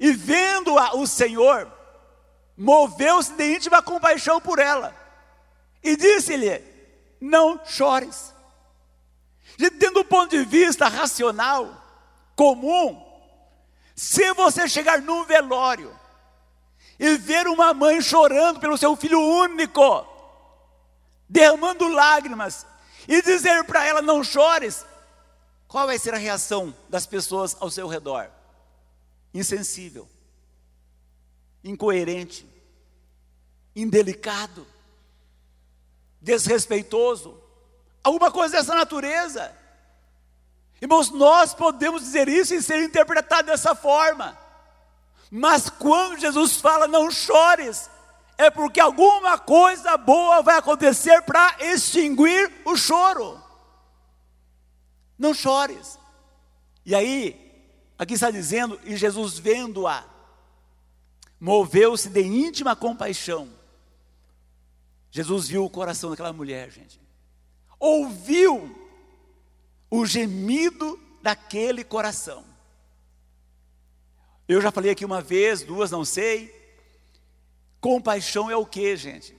[0.00, 1.70] E vendo-a o Senhor,
[2.56, 4.96] moveu-se de íntima compaixão por ela,
[5.82, 6.64] e disse-lhe:
[7.20, 8.34] Não chores.
[9.58, 11.84] E tendo do ponto de vista racional,
[12.34, 13.06] comum,
[13.94, 15.94] se você chegar num velório
[16.98, 20.06] e ver uma mãe chorando pelo seu filho único,
[21.28, 22.66] derramando lágrimas,
[23.06, 24.86] e dizer para ela: não chores,
[25.68, 28.39] qual vai ser a reação das pessoas ao seu redor?
[29.32, 30.08] Insensível,
[31.62, 32.48] incoerente,
[33.74, 34.66] indelicado,
[36.20, 37.40] desrespeitoso,
[38.02, 39.56] alguma coisa dessa natureza.
[40.80, 44.36] Irmãos, nós podemos dizer isso e ser interpretado dessa forma,
[45.30, 47.88] mas quando Jesus fala, não chores,
[48.36, 53.40] é porque alguma coisa boa vai acontecer para extinguir o choro.
[55.18, 55.98] Não chores.
[56.84, 57.49] E aí,
[58.02, 60.04] aqui está dizendo, e Jesus vendo-a,
[61.38, 63.48] moveu-se de íntima compaixão.
[65.10, 66.98] Jesus viu o coração daquela mulher, gente.
[67.78, 68.74] Ouviu
[69.90, 72.44] o gemido daquele coração.
[74.48, 76.58] Eu já falei aqui uma vez, duas, não sei,
[77.80, 79.34] Compaixão é o que, gente?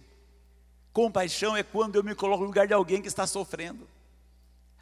[0.91, 3.87] Compaixão é quando eu me coloco no lugar de alguém que está sofrendo,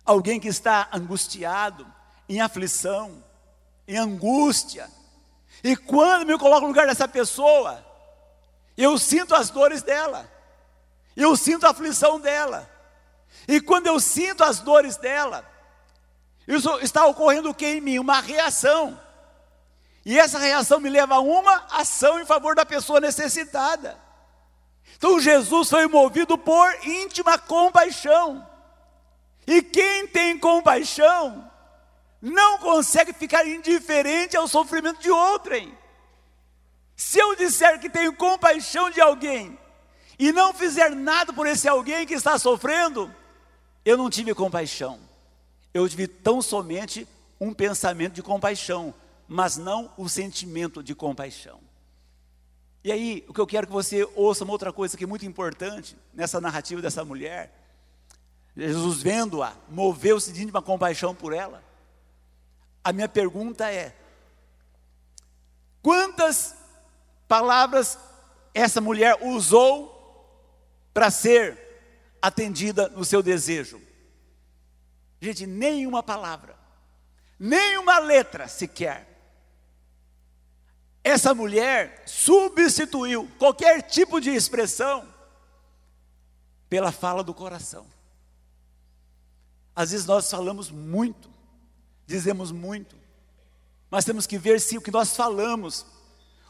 [0.05, 1.85] alguém que está angustiado,
[2.27, 3.23] em aflição,
[3.89, 4.87] em angústia.
[5.63, 7.83] E quando me coloco no lugar dessa pessoa,
[8.77, 10.29] eu sinto as dores dela,
[11.17, 12.69] eu sinto a aflição dela.
[13.47, 15.43] E quando eu sinto as dores dela,
[16.47, 17.97] isso está ocorrendo o que em mim?
[17.97, 18.99] Uma reação.
[20.05, 23.99] E essa reação me leva a uma ação em favor da pessoa necessitada.
[24.95, 28.47] Então Jesus foi movido por íntima compaixão.
[29.47, 31.48] E quem tem compaixão
[32.21, 35.77] não consegue ficar indiferente ao sofrimento de outrem.
[36.95, 39.57] Se eu disser que tenho compaixão de alguém
[40.17, 43.13] e não fizer nada por esse alguém que está sofrendo,
[43.85, 44.99] eu não tive compaixão.
[45.73, 47.07] Eu tive tão somente
[47.39, 48.93] um pensamento de compaixão,
[49.27, 51.61] mas não o sentimento de compaixão.
[52.83, 55.25] E aí, o que eu quero que você ouça uma outra coisa que é muito
[55.25, 57.53] importante nessa narrativa dessa mulher.
[58.55, 61.63] Jesus vendo-a, moveu-se de íntima compaixão por ela.
[62.83, 63.95] A minha pergunta é:
[65.81, 66.55] quantas
[67.27, 67.97] palavras
[68.53, 69.97] essa mulher usou
[70.93, 73.81] para ser atendida no seu desejo?
[75.21, 76.57] Gente, nenhuma palavra,
[77.37, 79.07] nenhuma letra sequer.
[81.03, 85.07] Essa mulher substituiu qualquer tipo de expressão
[86.69, 87.85] pela fala do coração.
[89.75, 91.29] Às vezes nós falamos muito,
[92.09, 92.95] dizemos muito,
[93.89, 95.85] mas temos que ver se o que nós falamos,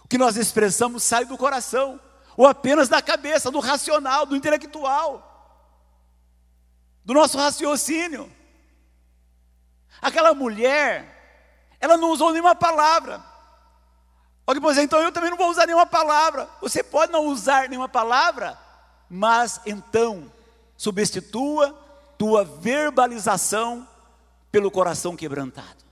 [0.03, 1.99] o que nós expressamos sai do coração,
[2.37, 5.25] ou apenas da cabeça, do racional, do intelectual.
[7.03, 8.31] do nosso raciocínio.
[9.99, 13.23] Aquela mulher, ela não usou nenhuma palavra.
[14.45, 16.47] Alguém pode dizer, então eu também não vou usar nenhuma palavra.
[16.61, 18.59] Você pode não usar nenhuma palavra,
[19.09, 20.31] mas então
[20.77, 21.73] substitua
[22.17, 23.87] tua verbalização
[24.51, 25.83] pelo coração quebrantado.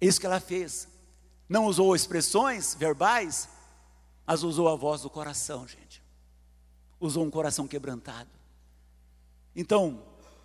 [0.00, 0.88] Isso que ela fez.
[1.48, 3.48] Não usou expressões verbais,
[4.26, 6.02] mas usou a voz do coração, gente.
[6.98, 8.30] Usou um coração quebrantado.
[9.54, 10.02] Então,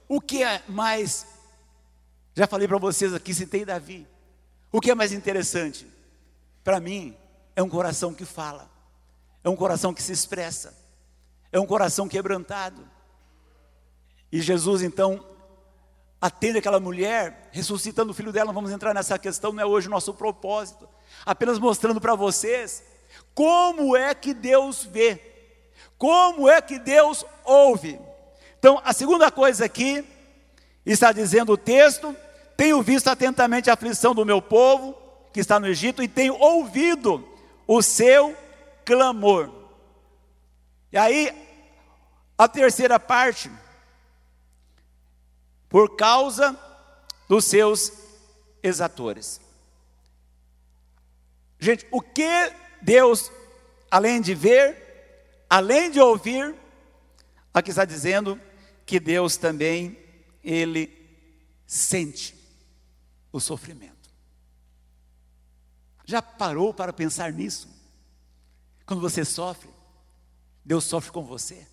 [0.07, 1.27] o que é mais.
[2.33, 4.07] Já falei para vocês aqui, citei Davi.
[4.71, 5.87] O que é mais interessante?
[6.63, 7.15] Para mim,
[7.55, 8.69] é um coração que fala,
[9.43, 10.75] é um coração que se expressa,
[11.51, 12.85] é um coração quebrantado.
[14.31, 15.23] E Jesus, então,
[16.25, 18.47] atende aquela mulher, ressuscitando o filho dela.
[18.47, 20.89] Não vamos entrar nessa questão, não é hoje o nosso propósito.
[21.23, 22.83] Apenas mostrando para vocês
[23.35, 25.21] como é que Deus vê,
[25.99, 27.99] como é que Deus ouve.
[28.57, 30.03] Então, a segunda coisa aqui,
[30.83, 32.15] está dizendo o texto:
[32.57, 34.97] tenho visto atentamente a aflição do meu povo
[35.31, 37.23] que está no Egito e tenho ouvido
[37.67, 38.35] o seu
[38.83, 39.51] clamor.
[40.91, 41.31] E aí,
[42.35, 43.51] a terceira parte,
[45.75, 46.57] por causa
[47.27, 47.91] dos seus
[48.63, 49.41] exatores.
[51.59, 52.29] Gente, o que
[52.81, 53.29] Deus,
[53.91, 56.55] além de ver, além de ouvir,
[57.53, 58.39] aqui está dizendo
[58.85, 59.99] que Deus também,
[60.41, 60.89] Ele
[61.67, 62.33] sente
[63.29, 64.09] o sofrimento.
[66.05, 67.67] Já parou para pensar nisso?
[68.85, 69.69] Quando você sofre,
[70.63, 71.67] Deus sofre com você.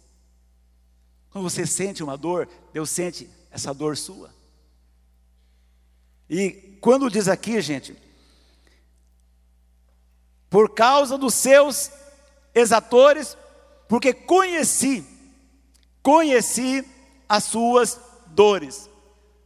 [1.30, 4.30] Quando você sente uma dor, Deus sente essa dor sua.
[6.28, 7.96] E quando diz aqui, gente,
[10.48, 11.90] por causa dos seus
[12.54, 13.36] exatores,
[13.88, 15.04] porque conheci,
[16.02, 16.84] conheci
[17.28, 18.88] as suas dores.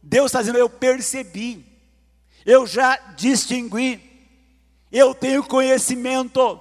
[0.01, 1.65] Deus está dizendo, eu percebi,
[2.45, 4.01] eu já distingui,
[4.89, 6.59] eu tenho conhecimento,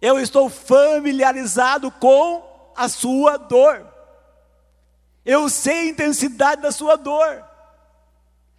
[0.00, 3.93] eu estou familiarizado com a sua dor.
[5.24, 7.44] Eu sei a intensidade da sua dor.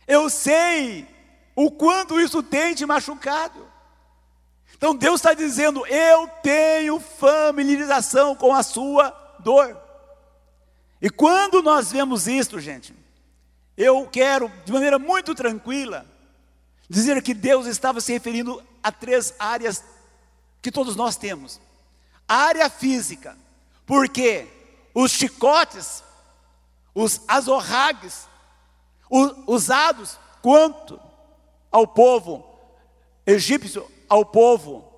[0.08, 1.08] Eu sei
[1.56, 3.66] o quanto isso tem te machucado.
[4.74, 9.80] Então Deus está dizendo: Eu tenho familiarização com a sua dor.
[11.02, 12.94] E quando nós vemos isto, gente,
[13.78, 16.06] eu quero, de maneira muito tranquila,
[16.90, 19.84] dizer que Deus estava se referindo a três áreas
[20.62, 21.60] que todos nós temos.
[22.28, 23.38] A área física,
[23.86, 24.48] porque
[24.94, 26.04] os chicotes
[26.96, 28.28] os azorragues
[29.46, 31.00] usados quanto
[31.70, 32.58] ao povo
[33.26, 34.92] egípcio, ao povo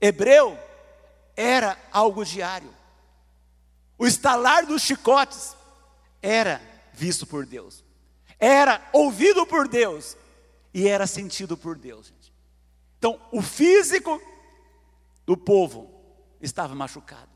[0.00, 0.56] hebreu,
[1.34, 2.72] era algo diário.
[3.98, 5.56] O estalar dos chicotes
[6.20, 6.60] era
[6.92, 7.82] visto por Deus,
[8.38, 10.16] era ouvido por Deus
[10.74, 12.08] e era sentido por Deus.
[12.08, 12.32] Gente.
[12.98, 14.20] Então, o físico
[15.24, 15.90] do povo
[16.40, 17.30] estava machucado.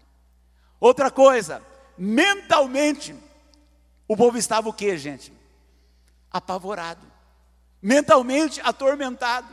[0.79, 1.63] Outra coisa,
[1.97, 3.15] mentalmente,
[4.07, 5.33] o povo estava o que, gente?
[6.31, 7.01] Apavorado,
[7.81, 9.49] mentalmente atormentado,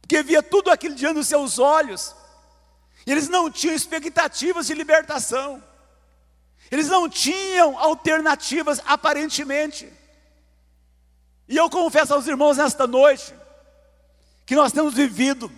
[0.00, 2.14] porque via tudo aquilo diante dos seus olhos,
[3.06, 5.62] eles não tinham expectativas de libertação,
[6.70, 9.90] eles não tinham alternativas aparentemente.
[11.48, 13.34] E eu confesso aos irmãos nesta noite,
[14.44, 15.50] que nós temos vivido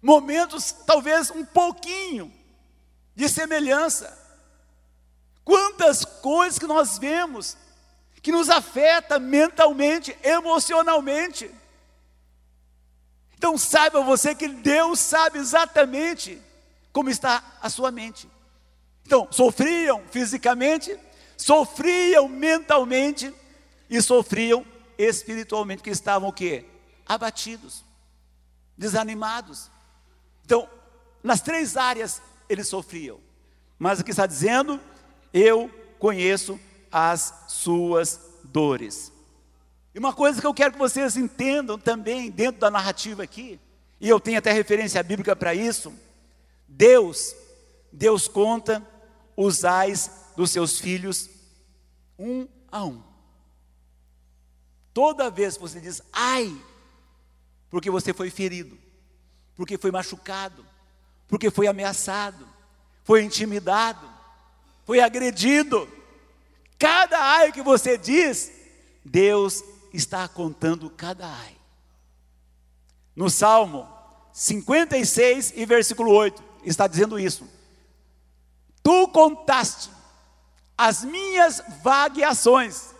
[0.00, 2.32] momentos, talvez um pouquinho,
[3.14, 4.19] de semelhança
[5.50, 7.56] Quantas coisas que nós vemos
[8.22, 11.50] que nos afeta mentalmente, emocionalmente.
[13.36, 16.40] Então saiba você que Deus sabe exatamente
[16.92, 18.30] como está a sua mente.
[19.04, 20.96] Então, sofriam fisicamente,
[21.36, 23.34] sofriam mentalmente
[23.88, 24.64] e sofriam
[24.96, 26.64] espiritualmente, que estavam o quê?
[27.04, 27.84] Abatidos,
[28.78, 29.68] desanimados.
[30.44, 30.68] Então,
[31.24, 33.18] nas três áreas eles sofriam.
[33.76, 34.80] Mas o que está dizendo
[35.32, 36.58] eu conheço
[36.90, 39.12] as suas dores.
[39.94, 43.58] E uma coisa que eu quero que vocês entendam também, dentro da narrativa aqui,
[44.00, 45.92] e eu tenho até referência bíblica para isso,
[46.66, 47.34] Deus,
[47.92, 48.86] Deus conta
[49.36, 51.28] os ais dos seus filhos
[52.18, 53.02] um a um.
[54.92, 56.54] Toda vez que você diz ai,
[57.68, 58.78] porque você foi ferido,
[59.54, 60.64] porque foi machucado,
[61.28, 62.46] porque foi ameaçado,
[63.04, 64.08] foi intimidado,
[64.84, 65.88] foi agredido.
[66.78, 68.50] Cada ai que você diz,
[69.04, 69.62] Deus
[69.92, 71.56] está contando cada ai.
[73.14, 73.88] No Salmo
[74.32, 77.46] 56 e versículo 8, está dizendo isso.
[78.82, 79.90] Tu contaste
[80.76, 82.94] as minhas vagueações,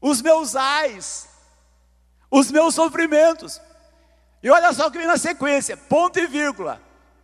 [0.00, 1.28] os meus ais,
[2.30, 3.60] os meus sofrimentos.
[4.42, 6.82] E olha só o que vem na sequência, ponto e vírgula.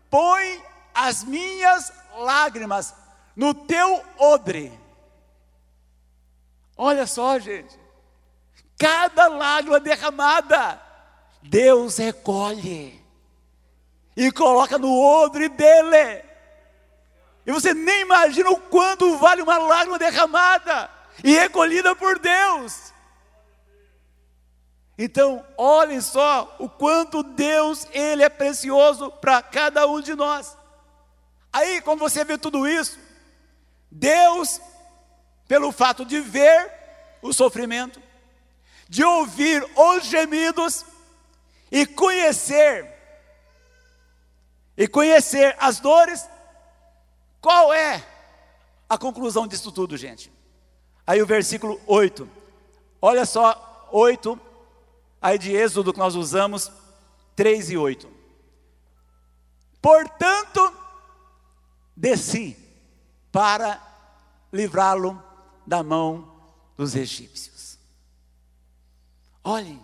[0.08, 0.62] Põe
[0.94, 2.94] as minhas lágrimas
[3.40, 4.70] no teu odre.
[6.76, 7.74] Olha só, gente.
[8.78, 10.78] Cada lágrima derramada,
[11.40, 13.02] Deus recolhe
[14.14, 16.22] e coloca no odre dele.
[17.46, 20.90] E você nem imagina o quanto vale uma lágrima derramada
[21.24, 22.92] e recolhida por Deus.
[24.98, 30.54] Então, olhem só o quanto Deus, Ele é precioso para cada um de nós.
[31.50, 33.08] Aí, quando você vê tudo isso,
[33.90, 34.60] Deus,
[35.48, 36.72] pelo fato de ver
[37.20, 38.00] o sofrimento,
[38.88, 40.84] de ouvir os gemidos
[41.70, 42.88] e conhecer,
[44.76, 46.28] e conhecer as dores,
[47.40, 48.04] qual é
[48.88, 50.32] a conclusão disso tudo, gente?
[51.06, 52.28] Aí o versículo 8,
[53.00, 54.38] olha só, 8,
[55.20, 56.70] aí de Êxodo que nós usamos,
[57.34, 58.08] 3 e 8.
[59.80, 60.74] Portanto,
[61.96, 62.56] desci
[63.32, 63.80] para
[64.52, 65.22] livrá-lo
[65.66, 66.40] da mão
[66.76, 67.78] dos egípcios.
[69.44, 69.80] Olhem,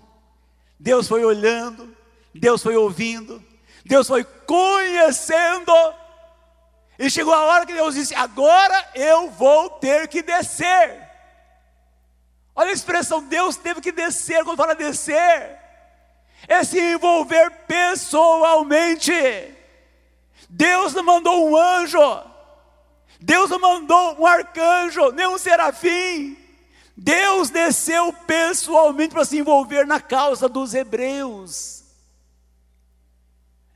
[0.79, 1.97] Deus foi olhando,
[2.35, 3.43] Deus foi ouvindo,
[3.85, 5.73] Deus foi conhecendo,
[6.99, 11.07] e chegou a hora que Deus disse: Agora eu vou ter que descer.
[12.55, 15.59] Olha a expressão, Deus teve que descer, quando fala descer,
[16.49, 19.13] é se envolver pessoalmente.
[20.49, 21.99] Deus não mandou um anjo,
[23.27, 26.39] Deus não mandou um arcanjo, nem um serafim.
[26.97, 31.83] Deus desceu pessoalmente para se envolver na causa dos hebreus.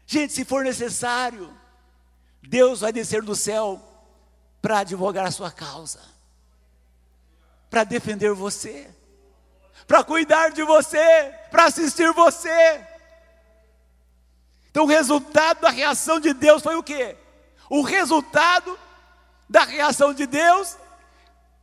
[0.07, 1.53] Gente, se for necessário,
[2.41, 3.83] Deus vai descer do céu
[4.63, 6.01] para advogar a sua causa,
[7.69, 8.89] para defender você,
[9.85, 12.87] para cuidar de você, para assistir você.
[14.71, 17.17] Então, o resultado da reação de Deus foi o quê?
[17.69, 18.79] O resultado
[19.51, 20.79] da reação de Deus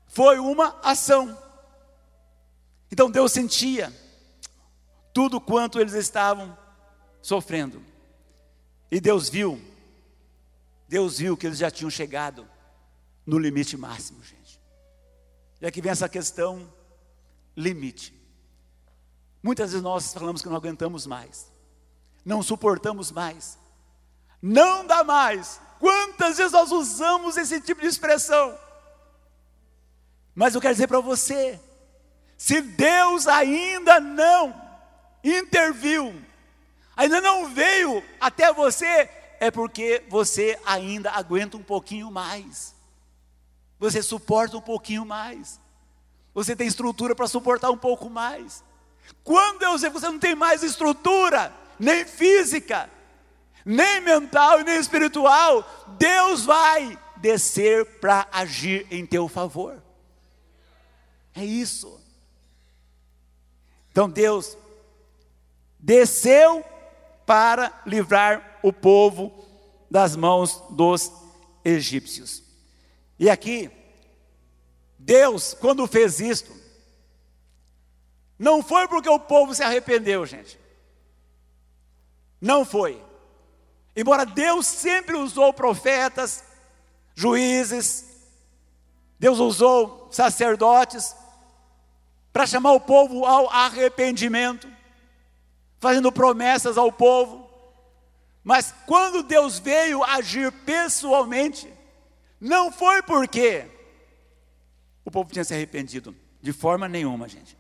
[0.08, 1.42] foi uma ação.
[2.92, 3.96] Então Deus sentia
[5.14, 6.56] tudo quanto eles estavam
[7.22, 7.82] sofrendo.
[8.92, 9.62] E Deus viu,
[10.90, 12.46] Deus viu que eles já tinham chegado
[13.26, 14.60] no limite máximo, gente.
[15.62, 16.70] E aqui vem essa questão
[17.56, 18.14] limite.
[19.42, 21.50] Muitas vezes nós falamos que não aguentamos mais,
[22.26, 23.58] não suportamos mais,
[24.42, 28.58] não dá mais, Quantas vezes nós usamos esse tipo de expressão?
[30.34, 31.60] Mas eu quero dizer para você:
[32.38, 34.54] se Deus ainda não
[35.24, 36.16] interviu,
[36.96, 39.10] ainda não veio até você,
[39.40, 42.76] é porque você ainda aguenta um pouquinho mais,
[43.80, 45.60] você suporta um pouquinho mais,
[46.34, 48.64] você tem estrutura para suportar um pouco mais.
[49.24, 52.90] Quando Deus vê que você não tem mais estrutura, nem física,
[53.68, 55.62] nem mental e nem espiritual,
[56.00, 59.84] Deus vai descer para agir em teu favor.
[61.36, 62.00] É isso.
[63.92, 64.58] Então Deus
[65.78, 66.64] desceu
[67.26, 69.46] para livrar o povo
[69.92, 71.12] das mãos dos
[71.66, 72.42] egípcios.
[73.20, 73.70] E aqui,
[74.98, 76.56] Deus, quando fez isto,
[78.40, 80.58] não foi porque o povo se arrependeu, gente.
[82.40, 83.07] Não foi.
[83.98, 86.44] Embora Deus sempre usou profetas,
[87.16, 88.06] juízes,
[89.20, 91.16] Deus usou sacerdotes
[92.32, 94.72] para chamar o povo ao arrependimento,
[95.80, 97.50] fazendo promessas ao povo.
[98.44, 101.68] Mas quando Deus veio agir pessoalmente,
[102.40, 103.66] não foi porque
[105.04, 107.58] o povo tinha se arrependido, de forma nenhuma, gente.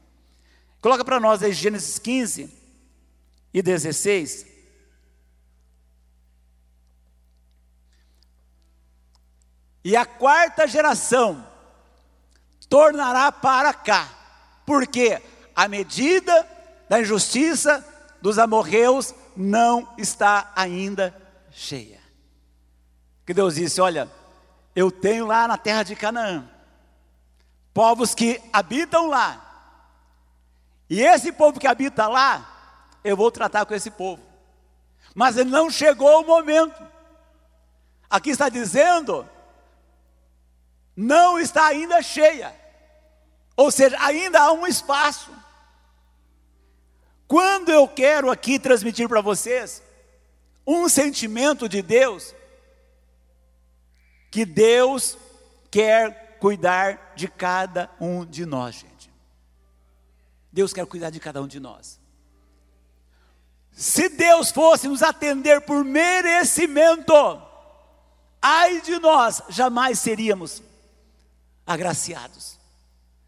[0.80, 2.54] Coloca para nós aí Gênesis 15
[3.52, 4.47] e 16.
[9.88, 11.48] E a quarta geração
[12.68, 14.10] tornará para cá,
[14.66, 15.22] porque
[15.56, 16.46] a medida
[16.90, 17.88] da injustiça
[18.22, 21.16] dos amorreus não está ainda
[21.52, 22.02] cheia.
[23.26, 24.12] Que Deus disse: Olha,
[24.76, 26.46] eu tenho lá na terra de Canaã
[27.74, 29.42] povos que habitam lá,
[30.90, 34.22] e esse povo que habita lá, eu vou tratar com esse povo,
[35.16, 36.86] mas não chegou o momento.
[38.10, 39.26] Aqui está dizendo
[40.98, 42.56] não está ainda cheia.
[43.56, 45.32] Ou seja, ainda há um espaço.
[47.28, 49.84] Quando eu quero aqui transmitir para vocês
[50.66, 52.34] um sentimento de Deus,
[54.32, 55.16] que Deus
[55.70, 59.12] quer cuidar de cada um de nós, gente.
[60.52, 62.00] Deus quer cuidar de cada um de nós.
[63.72, 67.14] Se Deus fosse nos atender por merecimento,
[68.42, 70.64] ai de nós, jamais seríamos
[71.68, 72.58] agraciados,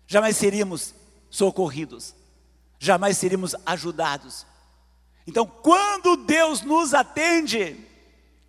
[0.07, 0.95] jamais seríamos
[1.29, 2.15] socorridos,
[2.79, 4.47] jamais seríamos ajudados.
[5.27, 7.77] Então, quando Deus nos atende,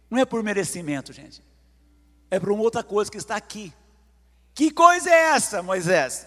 [0.08, 1.42] não é por merecimento, gente,
[2.30, 3.72] é por uma outra coisa que está aqui.
[4.54, 6.26] Que coisa é essa, Moisés?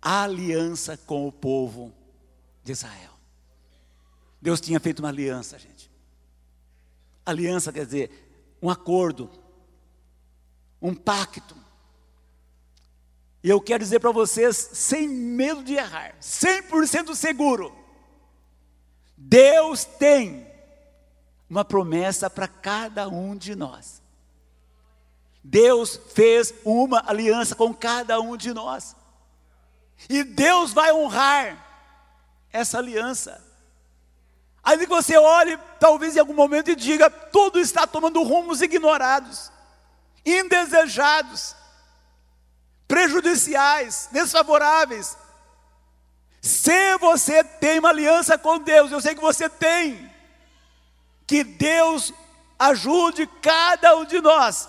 [0.00, 1.92] A aliança com o povo
[2.62, 3.12] de Israel.
[4.40, 5.90] Deus tinha feito uma aliança, gente.
[7.26, 9.30] Aliança quer dizer um acordo,
[10.80, 11.56] um pacto.
[13.48, 17.74] E eu quero dizer para vocês, sem medo de errar, 100% seguro,
[19.16, 20.46] Deus tem
[21.48, 24.02] uma promessa para cada um de nós.
[25.42, 28.94] Deus fez uma aliança com cada um de nós.
[30.10, 31.56] E Deus vai honrar
[32.52, 33.42] essa aliança.
[34.62, 39.50] Aí que você olhe, talvez em algum momento, e diga: tudo está tomando rumos ignorados,
[40.22, 41.56] indesejados,
[42.88, 45.16] prejudiciais, desfavoráveis.
[46.40, 50.10] Se você tem uma aliança com Deus, eu sei que você tem,
[51.26, 52.12] que Deus
[52.58, 54.68] ajude cada um de nós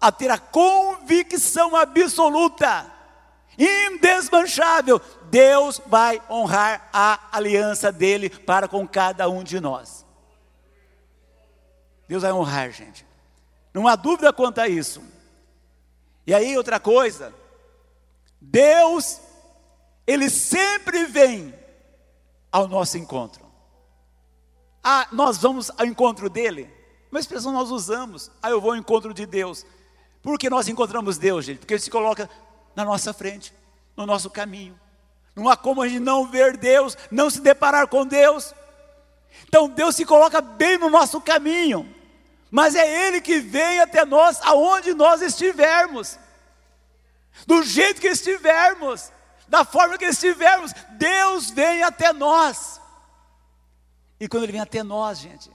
[0.00, 2.92] a ter a convicção absoluta,
[3.56, 5.00] indesmanchável
[5.30, 10.04] Deus vai honrar a aliança dele para com cada um de nós.
[12.06, 13.06] Deus vai honrar, gente.
[13.72, 15.02] Não há dúvida quanto a isso.
[16.26, 17.34] E aí, outra coisa,
[18.50, 19.20] Deus,
[20.06, 21.54] Ele sempre vem
[22.50, 23.44] ao nosso encontro.
[24.82, 26.70] Ah, nós vamos ao encontro dele?
[27.10, 28.30] Uma expressão nós usamos.
[28.42, 29.64] Ah, eu vou ao encontro de Deus.
[30.22, 31.58] Por que nós encontramos Deus, gente?
[31.58, 32.28] Porque Ele se coloca
[32.74, 33.54] na nossa frente,
[33.96, 34.78] no nosso caminho.
[35.34, 38.54] Não há como a gente não ver Deus, não se deparar com Deus.
[39.48, 41.92] Então Deus se coloca bem no nosso caminho,
[42.50, 46.18] mas é Ele que vem até nós, aonde nós estivermos,
[47.46, 49.10] do jeito que estivermos,
[49.48, 52.80] da forma que estivermos, Deus vem até nós.
[54.18, 55.50] E quando Ele vem até nós, gente,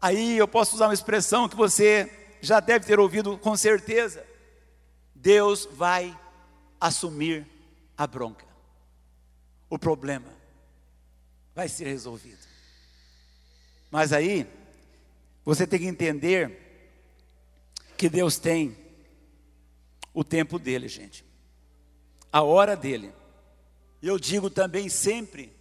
[0.00, 4.24] aí eu posso usar uma expressão que você já deve ter ouvido com certeza:
[5.14, 6.18] Deus vai
[6.80, 7.46] assumir
[7.96, 8.50] a bronca
[9.70, 10.28] o problema
[11.54, 12.40] vai ser resolvido.
[13.90, 14.46] Mas aí,
[15.44, 16.58] você tem que entender
[17.96, 18.76] que Deus tem
[20.12, 21.24] o tempo dele, gente,
[22.32, 23.12] a hora dele.
[24.02, 25.54] Eu digo também sempre: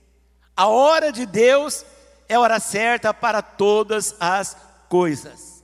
[0.55, 1.85] a hora de Deus
[2.27, 4.55] é a hora certa para todas as
[4.87, 5.63] coisas.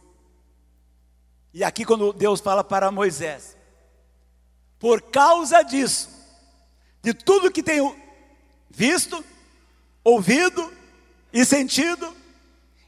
[1.53, 3.55] E aqui, quando Deus fala para Moisés,
[4.77, 6.09] por causa disso,
[7.01, 7.79] de tudo que tem
[8.69, 9.23] visto,
[10.03, 10.71] ouvido
[11.31, 12.13] e sentido,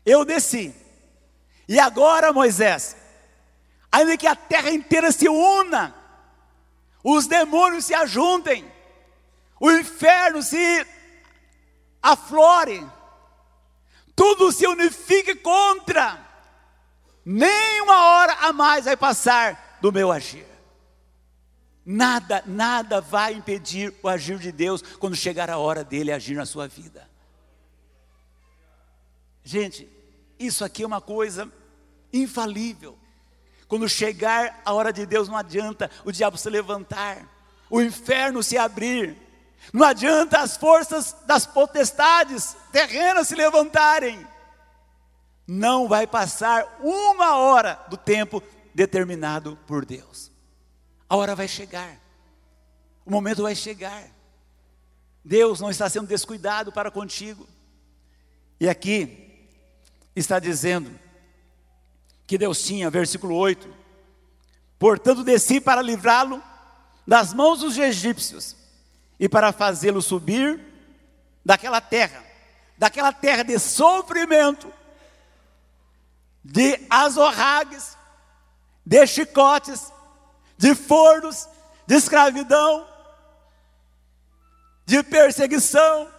[0.05, 0.73] eu desci.
[1.67, 2.95] E agora, Moisés,
[3.97, 5.95] ainda que a terra inteira se una,
[7.03, 8.63] os demônios se ajuntem,
[9.59, 10.85] o inferno se
[12.01, 12.85] aflore,
[14.15, 16.23] tudo se unifique contra,
[17.25, 20.45] nem uma hora a mais vai passar do meu agir.
[21.83, 26.45] Nada, nada vai impedir o agir de Deus quando chegar a hora dele agir na
[26.45, 27.09] sua vida.
[29.43, 29.89] Gente,
[30.37, 31.51] isso aqui é uma coisa
[32.11, 32.97] infalível.
[33.67, 37.27] Quando chegar a hora de Deus, não adianta o diabo se levantar,
[37.69, 39.17] o inferno se abrir,
[39.73, 44.25] não adianta as forças das potestades terrenas se levantarem.
[45.45, 48.41] Não vai passar uma hora do tempo
[48.73, 50.31] determinado por Deus.
[51.09, 51.97] A hora vai chegar,
[53.05, 54.03] o momento vai chegar.
[55.23, 57.47] Deus não está sendo descuidado para contigo.
[58.59, 59.49] E aqui
[60.15, 60.97] está dizendo
[62.27, 63.67] que Deus tinha, versículo 8:
[64.77, 66.43] Portanto, desci para livrá-lo
[67.07, 68.55] das mãos dos egípcios
[69.17, 70.61] e para fazê-lo subir
[71.43, 72.23] daquela terra,
[72.77, 74.71] daquela terra de sofrimento,
[76.43, 77.97] de azorragues,
[78.85, 79.91] de chicotes,
[80.57, 81.47] de fornos,
[81.87, 82.85] de escravidão,
[84.85, 86.11] de perseguição.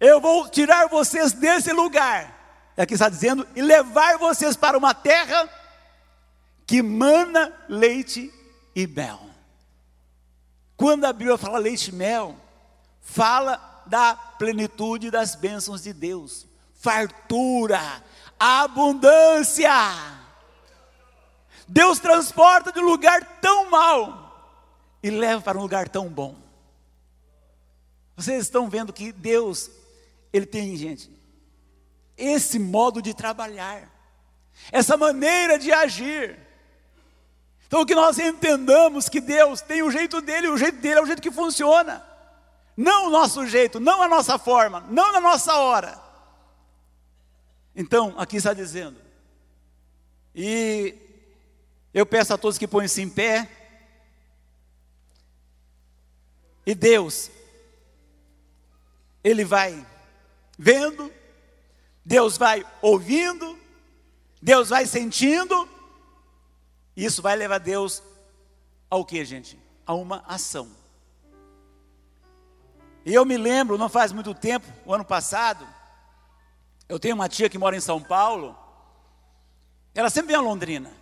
[0.00, 2.35] Eu vou tirar vocês desse lugar,
[2.82, 5.48] aqui está dizendo, e levar vocês para uma terra
[6.66, 8.32] que mana leite
[8.74, 9.20] e mel.
[10.76, 12.36] Quando a Bíblia fala leite e mel,
[13.00, 17.80] fala da plenitude das bênçãos de Deus, fartura,
[18.38, 19.70] abundância.
[21.66, 24.26] Deus transporta de um lugar tão mal
[25.02, 26.36] e leva para um lugar tão bom.
[28.16, 29.70] Vocês estão vendo que Deus,
[30.32, 31.10] Ele tem, gente,
[32.16, 33.90] esse modo de trabalhar,
[34.72, 36.38] essa maneira de agir.
[37.66, 41.06] Então, que nós entendamos que Deus tem o jeito dele, o jeito dele é o
[41.06, 42.04] jeito que funciona,
[42.76, 46.00] não o nosso jeito, não a nossa forma, não na nossa hora.
[47.74, 48.98] Então, aqui está dizendo,
[50.34, 50.94] e
[51.92, 53.50] eu peço a todos que põem-se em pé,
[56.64, 57.30] e Deus,
[59.22, 59.86] Ele vai
[60.58, 61.12] vendo,
[62.06, 63.58] Deus vai ouvindo,
[64.40, 65.68] Deus vai sentindo,
[66.96, 68.00] isso vai levar Deus
[68.88, 69.58] ao que, gente?
[69.84, 70.70] A uma ação.
[73.04, 75.66] E eu me lembro, não faz muito tempo, o ano passado,
[76.88, 78.56] eu tenho uma tia que mora em São Paulo,
[79.92, 80.92] ela sempre vem a Londrina.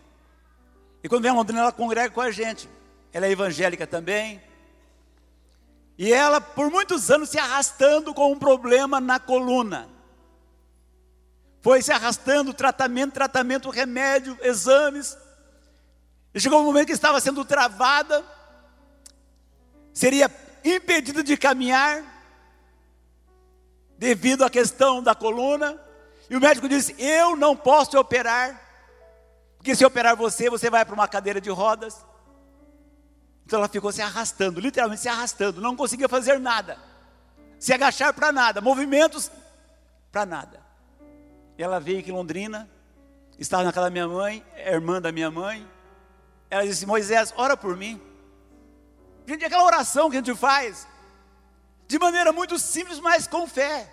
[1.02, 2.66] E quando vem a Londrina, ela congrega com a gente.
[3.12, 4.40] Ela é evangélica também.
[5.98, 9.93] E ela, por muitos anos, se arrastando com um problema na coluna.
[11.64, 15.16] Foi se arrastando, tratamento, tratamento, remédio, exames.
[16.34, 18.22] E chegou um momento que estava sendo travada,
[19.90, 20.30] seria
[20.62, 22.04] impedida de caminhar,
[23.96, 25.80] devido à questão da coluna.
[26.28, 28.60] E o médico disse: Eu não posso operar,
[29.56, 32.04] porque se operar você, você vai para uma cadeira de rodas.
[33.46, 36.76] Então ela ficou se arrastando, literalmente se arrastando, não conseguia fazer nada,
[37.58, 39.30] se agachar para nada, movimentos
[40.12, 40.63] para nada.
[41.56, 42.68] Ela veio aqui em Londrina,
[43.38, 45.66] estava na casa da minha mãe, irmã da minha mãe,
[46.50, 48.00] ela disse: Moisés, ora por mim.
[49.26, 50.86] Gente, é aquela oração que a gente faz,
[51.88, 53.90] de maneira muito simples, mas com fé.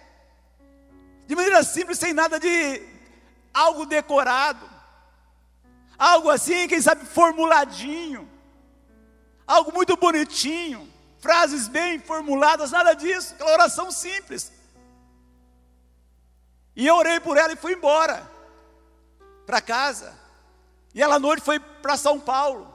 [1.28, 2.82] De maneira simples, sem nada de
[3.53, 4.70] algo decorado.
[5.97, 8.30] Algo assim, quem sabe, formuladinho.
[9.45, 10.91] Algo muito bonitinho.
[11.20, 13.34] Frases bem formuladas, nada disso.
[13.34, 14.51] Aquela oração simples.
[16.82, 18.27] E eu orei por ela e fui embora
[19.45, 20.15] para casa.
[20.95, 22.73] E ela à noite foi para São Paulo.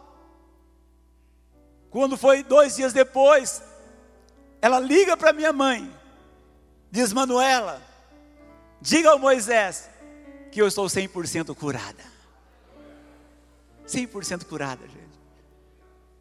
[1.91, 3.61] Quando foi dois dias depois,
[4.63, 5.93] ela liga para minha mãe,
[6.89, 7.83] diz: Manuela,
[8.81, 9.91] diga ao Moisés
[10.53, 12.05] que eu estou 100% curada.
[13.89, 15.19] 100% curada, gente.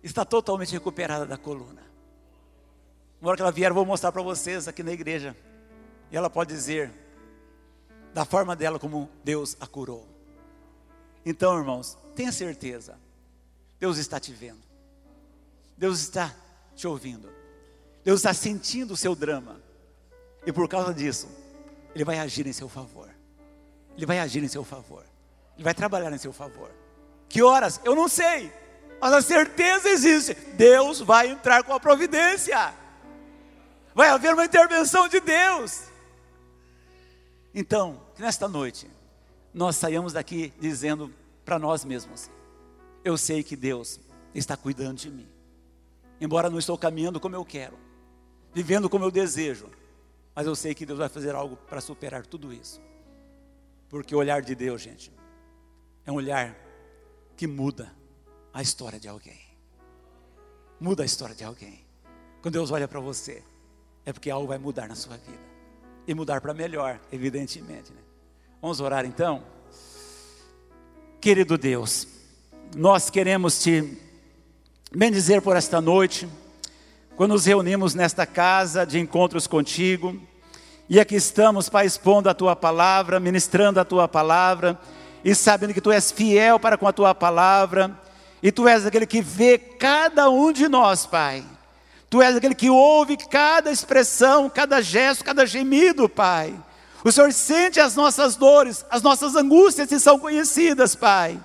[0.01, 1.83] Está totalmente recuperada da coluna.
[3.21, 5.38] Na hora que ela vier, eu vou mostrar para vocês aqui na igreja.
[6.09, 7.05] E ela pode dizer,
[8.16, 10.07] da forma dela, como Deus a curou.
[11.26, 12.97] Então, irmãos, tenha certeza,
[13.78, 14.63] Deus está te vendo,
[15.76, 16.34] Deus está
[16.78, 17.30] te ouvindo,
[18.05, 19.59] Deus está sentindo o seu drama,
[20.45, 21.28] e por causa disso,
[21.93, 23.09] Ele vai agir em seu favor,
[23.97, 25.03] Ele vai agir em seu favor,
[25.55, 26.72] Ele vai trabalhar em seu favor.
[27.28, 27.82] Que horas?
[27.84, 28.49] Eu não sei,
[29.01, 32.74] mas a certeza existe: Deus vai entrar com a providência,
[33.93, 35.95] vai haver uma intervenção de Deus.
[37.58, 38.91] Então, nesta noite,
[39.53, 41.14] nós saímos daqui dizendo
[41.45, 42.30] para nós mesmos:
[43.01, 43.97] Eu sei que Deus
[44.34, 45.30] está cuidando de mim.
[46.20, 47.78] Embora não estou caminhando como eu quero,
[48.53, 49.70] vivendo como eu desejo,
[50.36, 52.82] mas eu sei que Deus vai fazer algo para superar tudo isso.
[53.88, 55.10] Porque o olhar de Deus, gente,
[56.06, 56.58] é um olhar
[57.38, 57.89] que muda
[58.53, 59.39] a história de alguém.
[60.78, 61.86] Muda a história de alguém.
[62.41, 63.41] Quando Deus olha para você,
[64.06, 65.55] é porque algo vai mudar na sua vida.
[66.08, 67.91] E mudar para melhor, evidentemente.
[67.91, 67.99] Né?
[68.62, 69.43] Vamos orar então?
[71.20, 72.08] Querido Deus,
[72.76, 73.97] nós queremos te
[74.91, 76.28] bendizer por esta noite,
[77.16, 80.20] quando nos reunimos nesta casa de encontros contigo,
[80.88, 84.80] e aqui estamos, Pai, expondo a tua palavra, ministrando a tua palavra,
[85.24, 87.99] e sabendo que tu és fiel para com a tua palavra,
[88.43, 91.43] e tu és aquele que vê cada um de nós, Pai.
[92.16, 96.55] Tu és aquele que ouve cada expressão, cada gesto, cada gemido, Pai.
[97.03, 101.38] O Senhor sente as nossas dores, as nossas angústias que são conhecidas, Pai.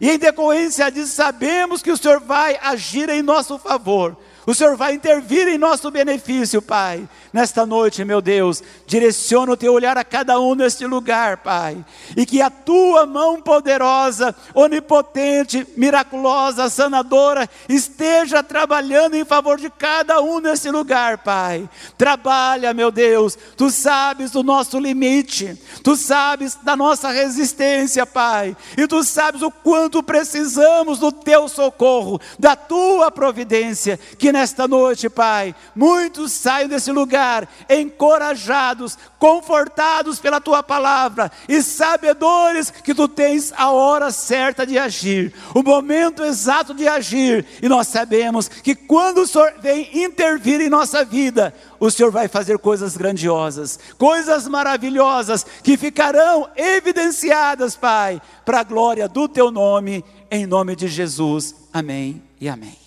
[0.00, 4.16] E em decorrência disso, sabemos que o Senhor vai agir em nosso favor.
[4.46, 7.08] O Senhor vai intervir em nosso benefício, Pai.
[7.32, 11.82] Nesta noite, meu Deus, direciona o teu olhar a cada um neste lugar, Pai.
[12.16, 20.20] E que a tua mão poderosa, onipotente, miraculosa, sanadora, esteja trabalhando em favor de cada
[20.20, 21.68] um neste lugar, Pai.
[21.96, 23.38] Trabalha, meu Deus.
[23.56, 25.58] Tu sabes do nosso limite.
[25.82, 28.54] Tu sabes da nossa resistência, Pai.
[28.76, 33.98] E tu sabes o quanto precisamos do teu socorro, da tua providência.
[34.18, 42.68] Que nesta noite, Pai, muitos saiam desse lugar encorajados, confortados pela tua palavra e sabedores
[42.68, 47.86] que tu tens a hora certa de agir, o momento exato de agir, e nós
[47.86, 52.96] sabemos que quando o Senhor vem intervir em nossa vida, o Senhor vai fazer coisas
[52.96, 60.74] grandiosas, coisas maravilhosas que ficarão evidenciadas, Pai, para a glória do teu nome, em nome
[60.74, 61.54] de Jesus.
[61.72, 62.83] Amém e amém.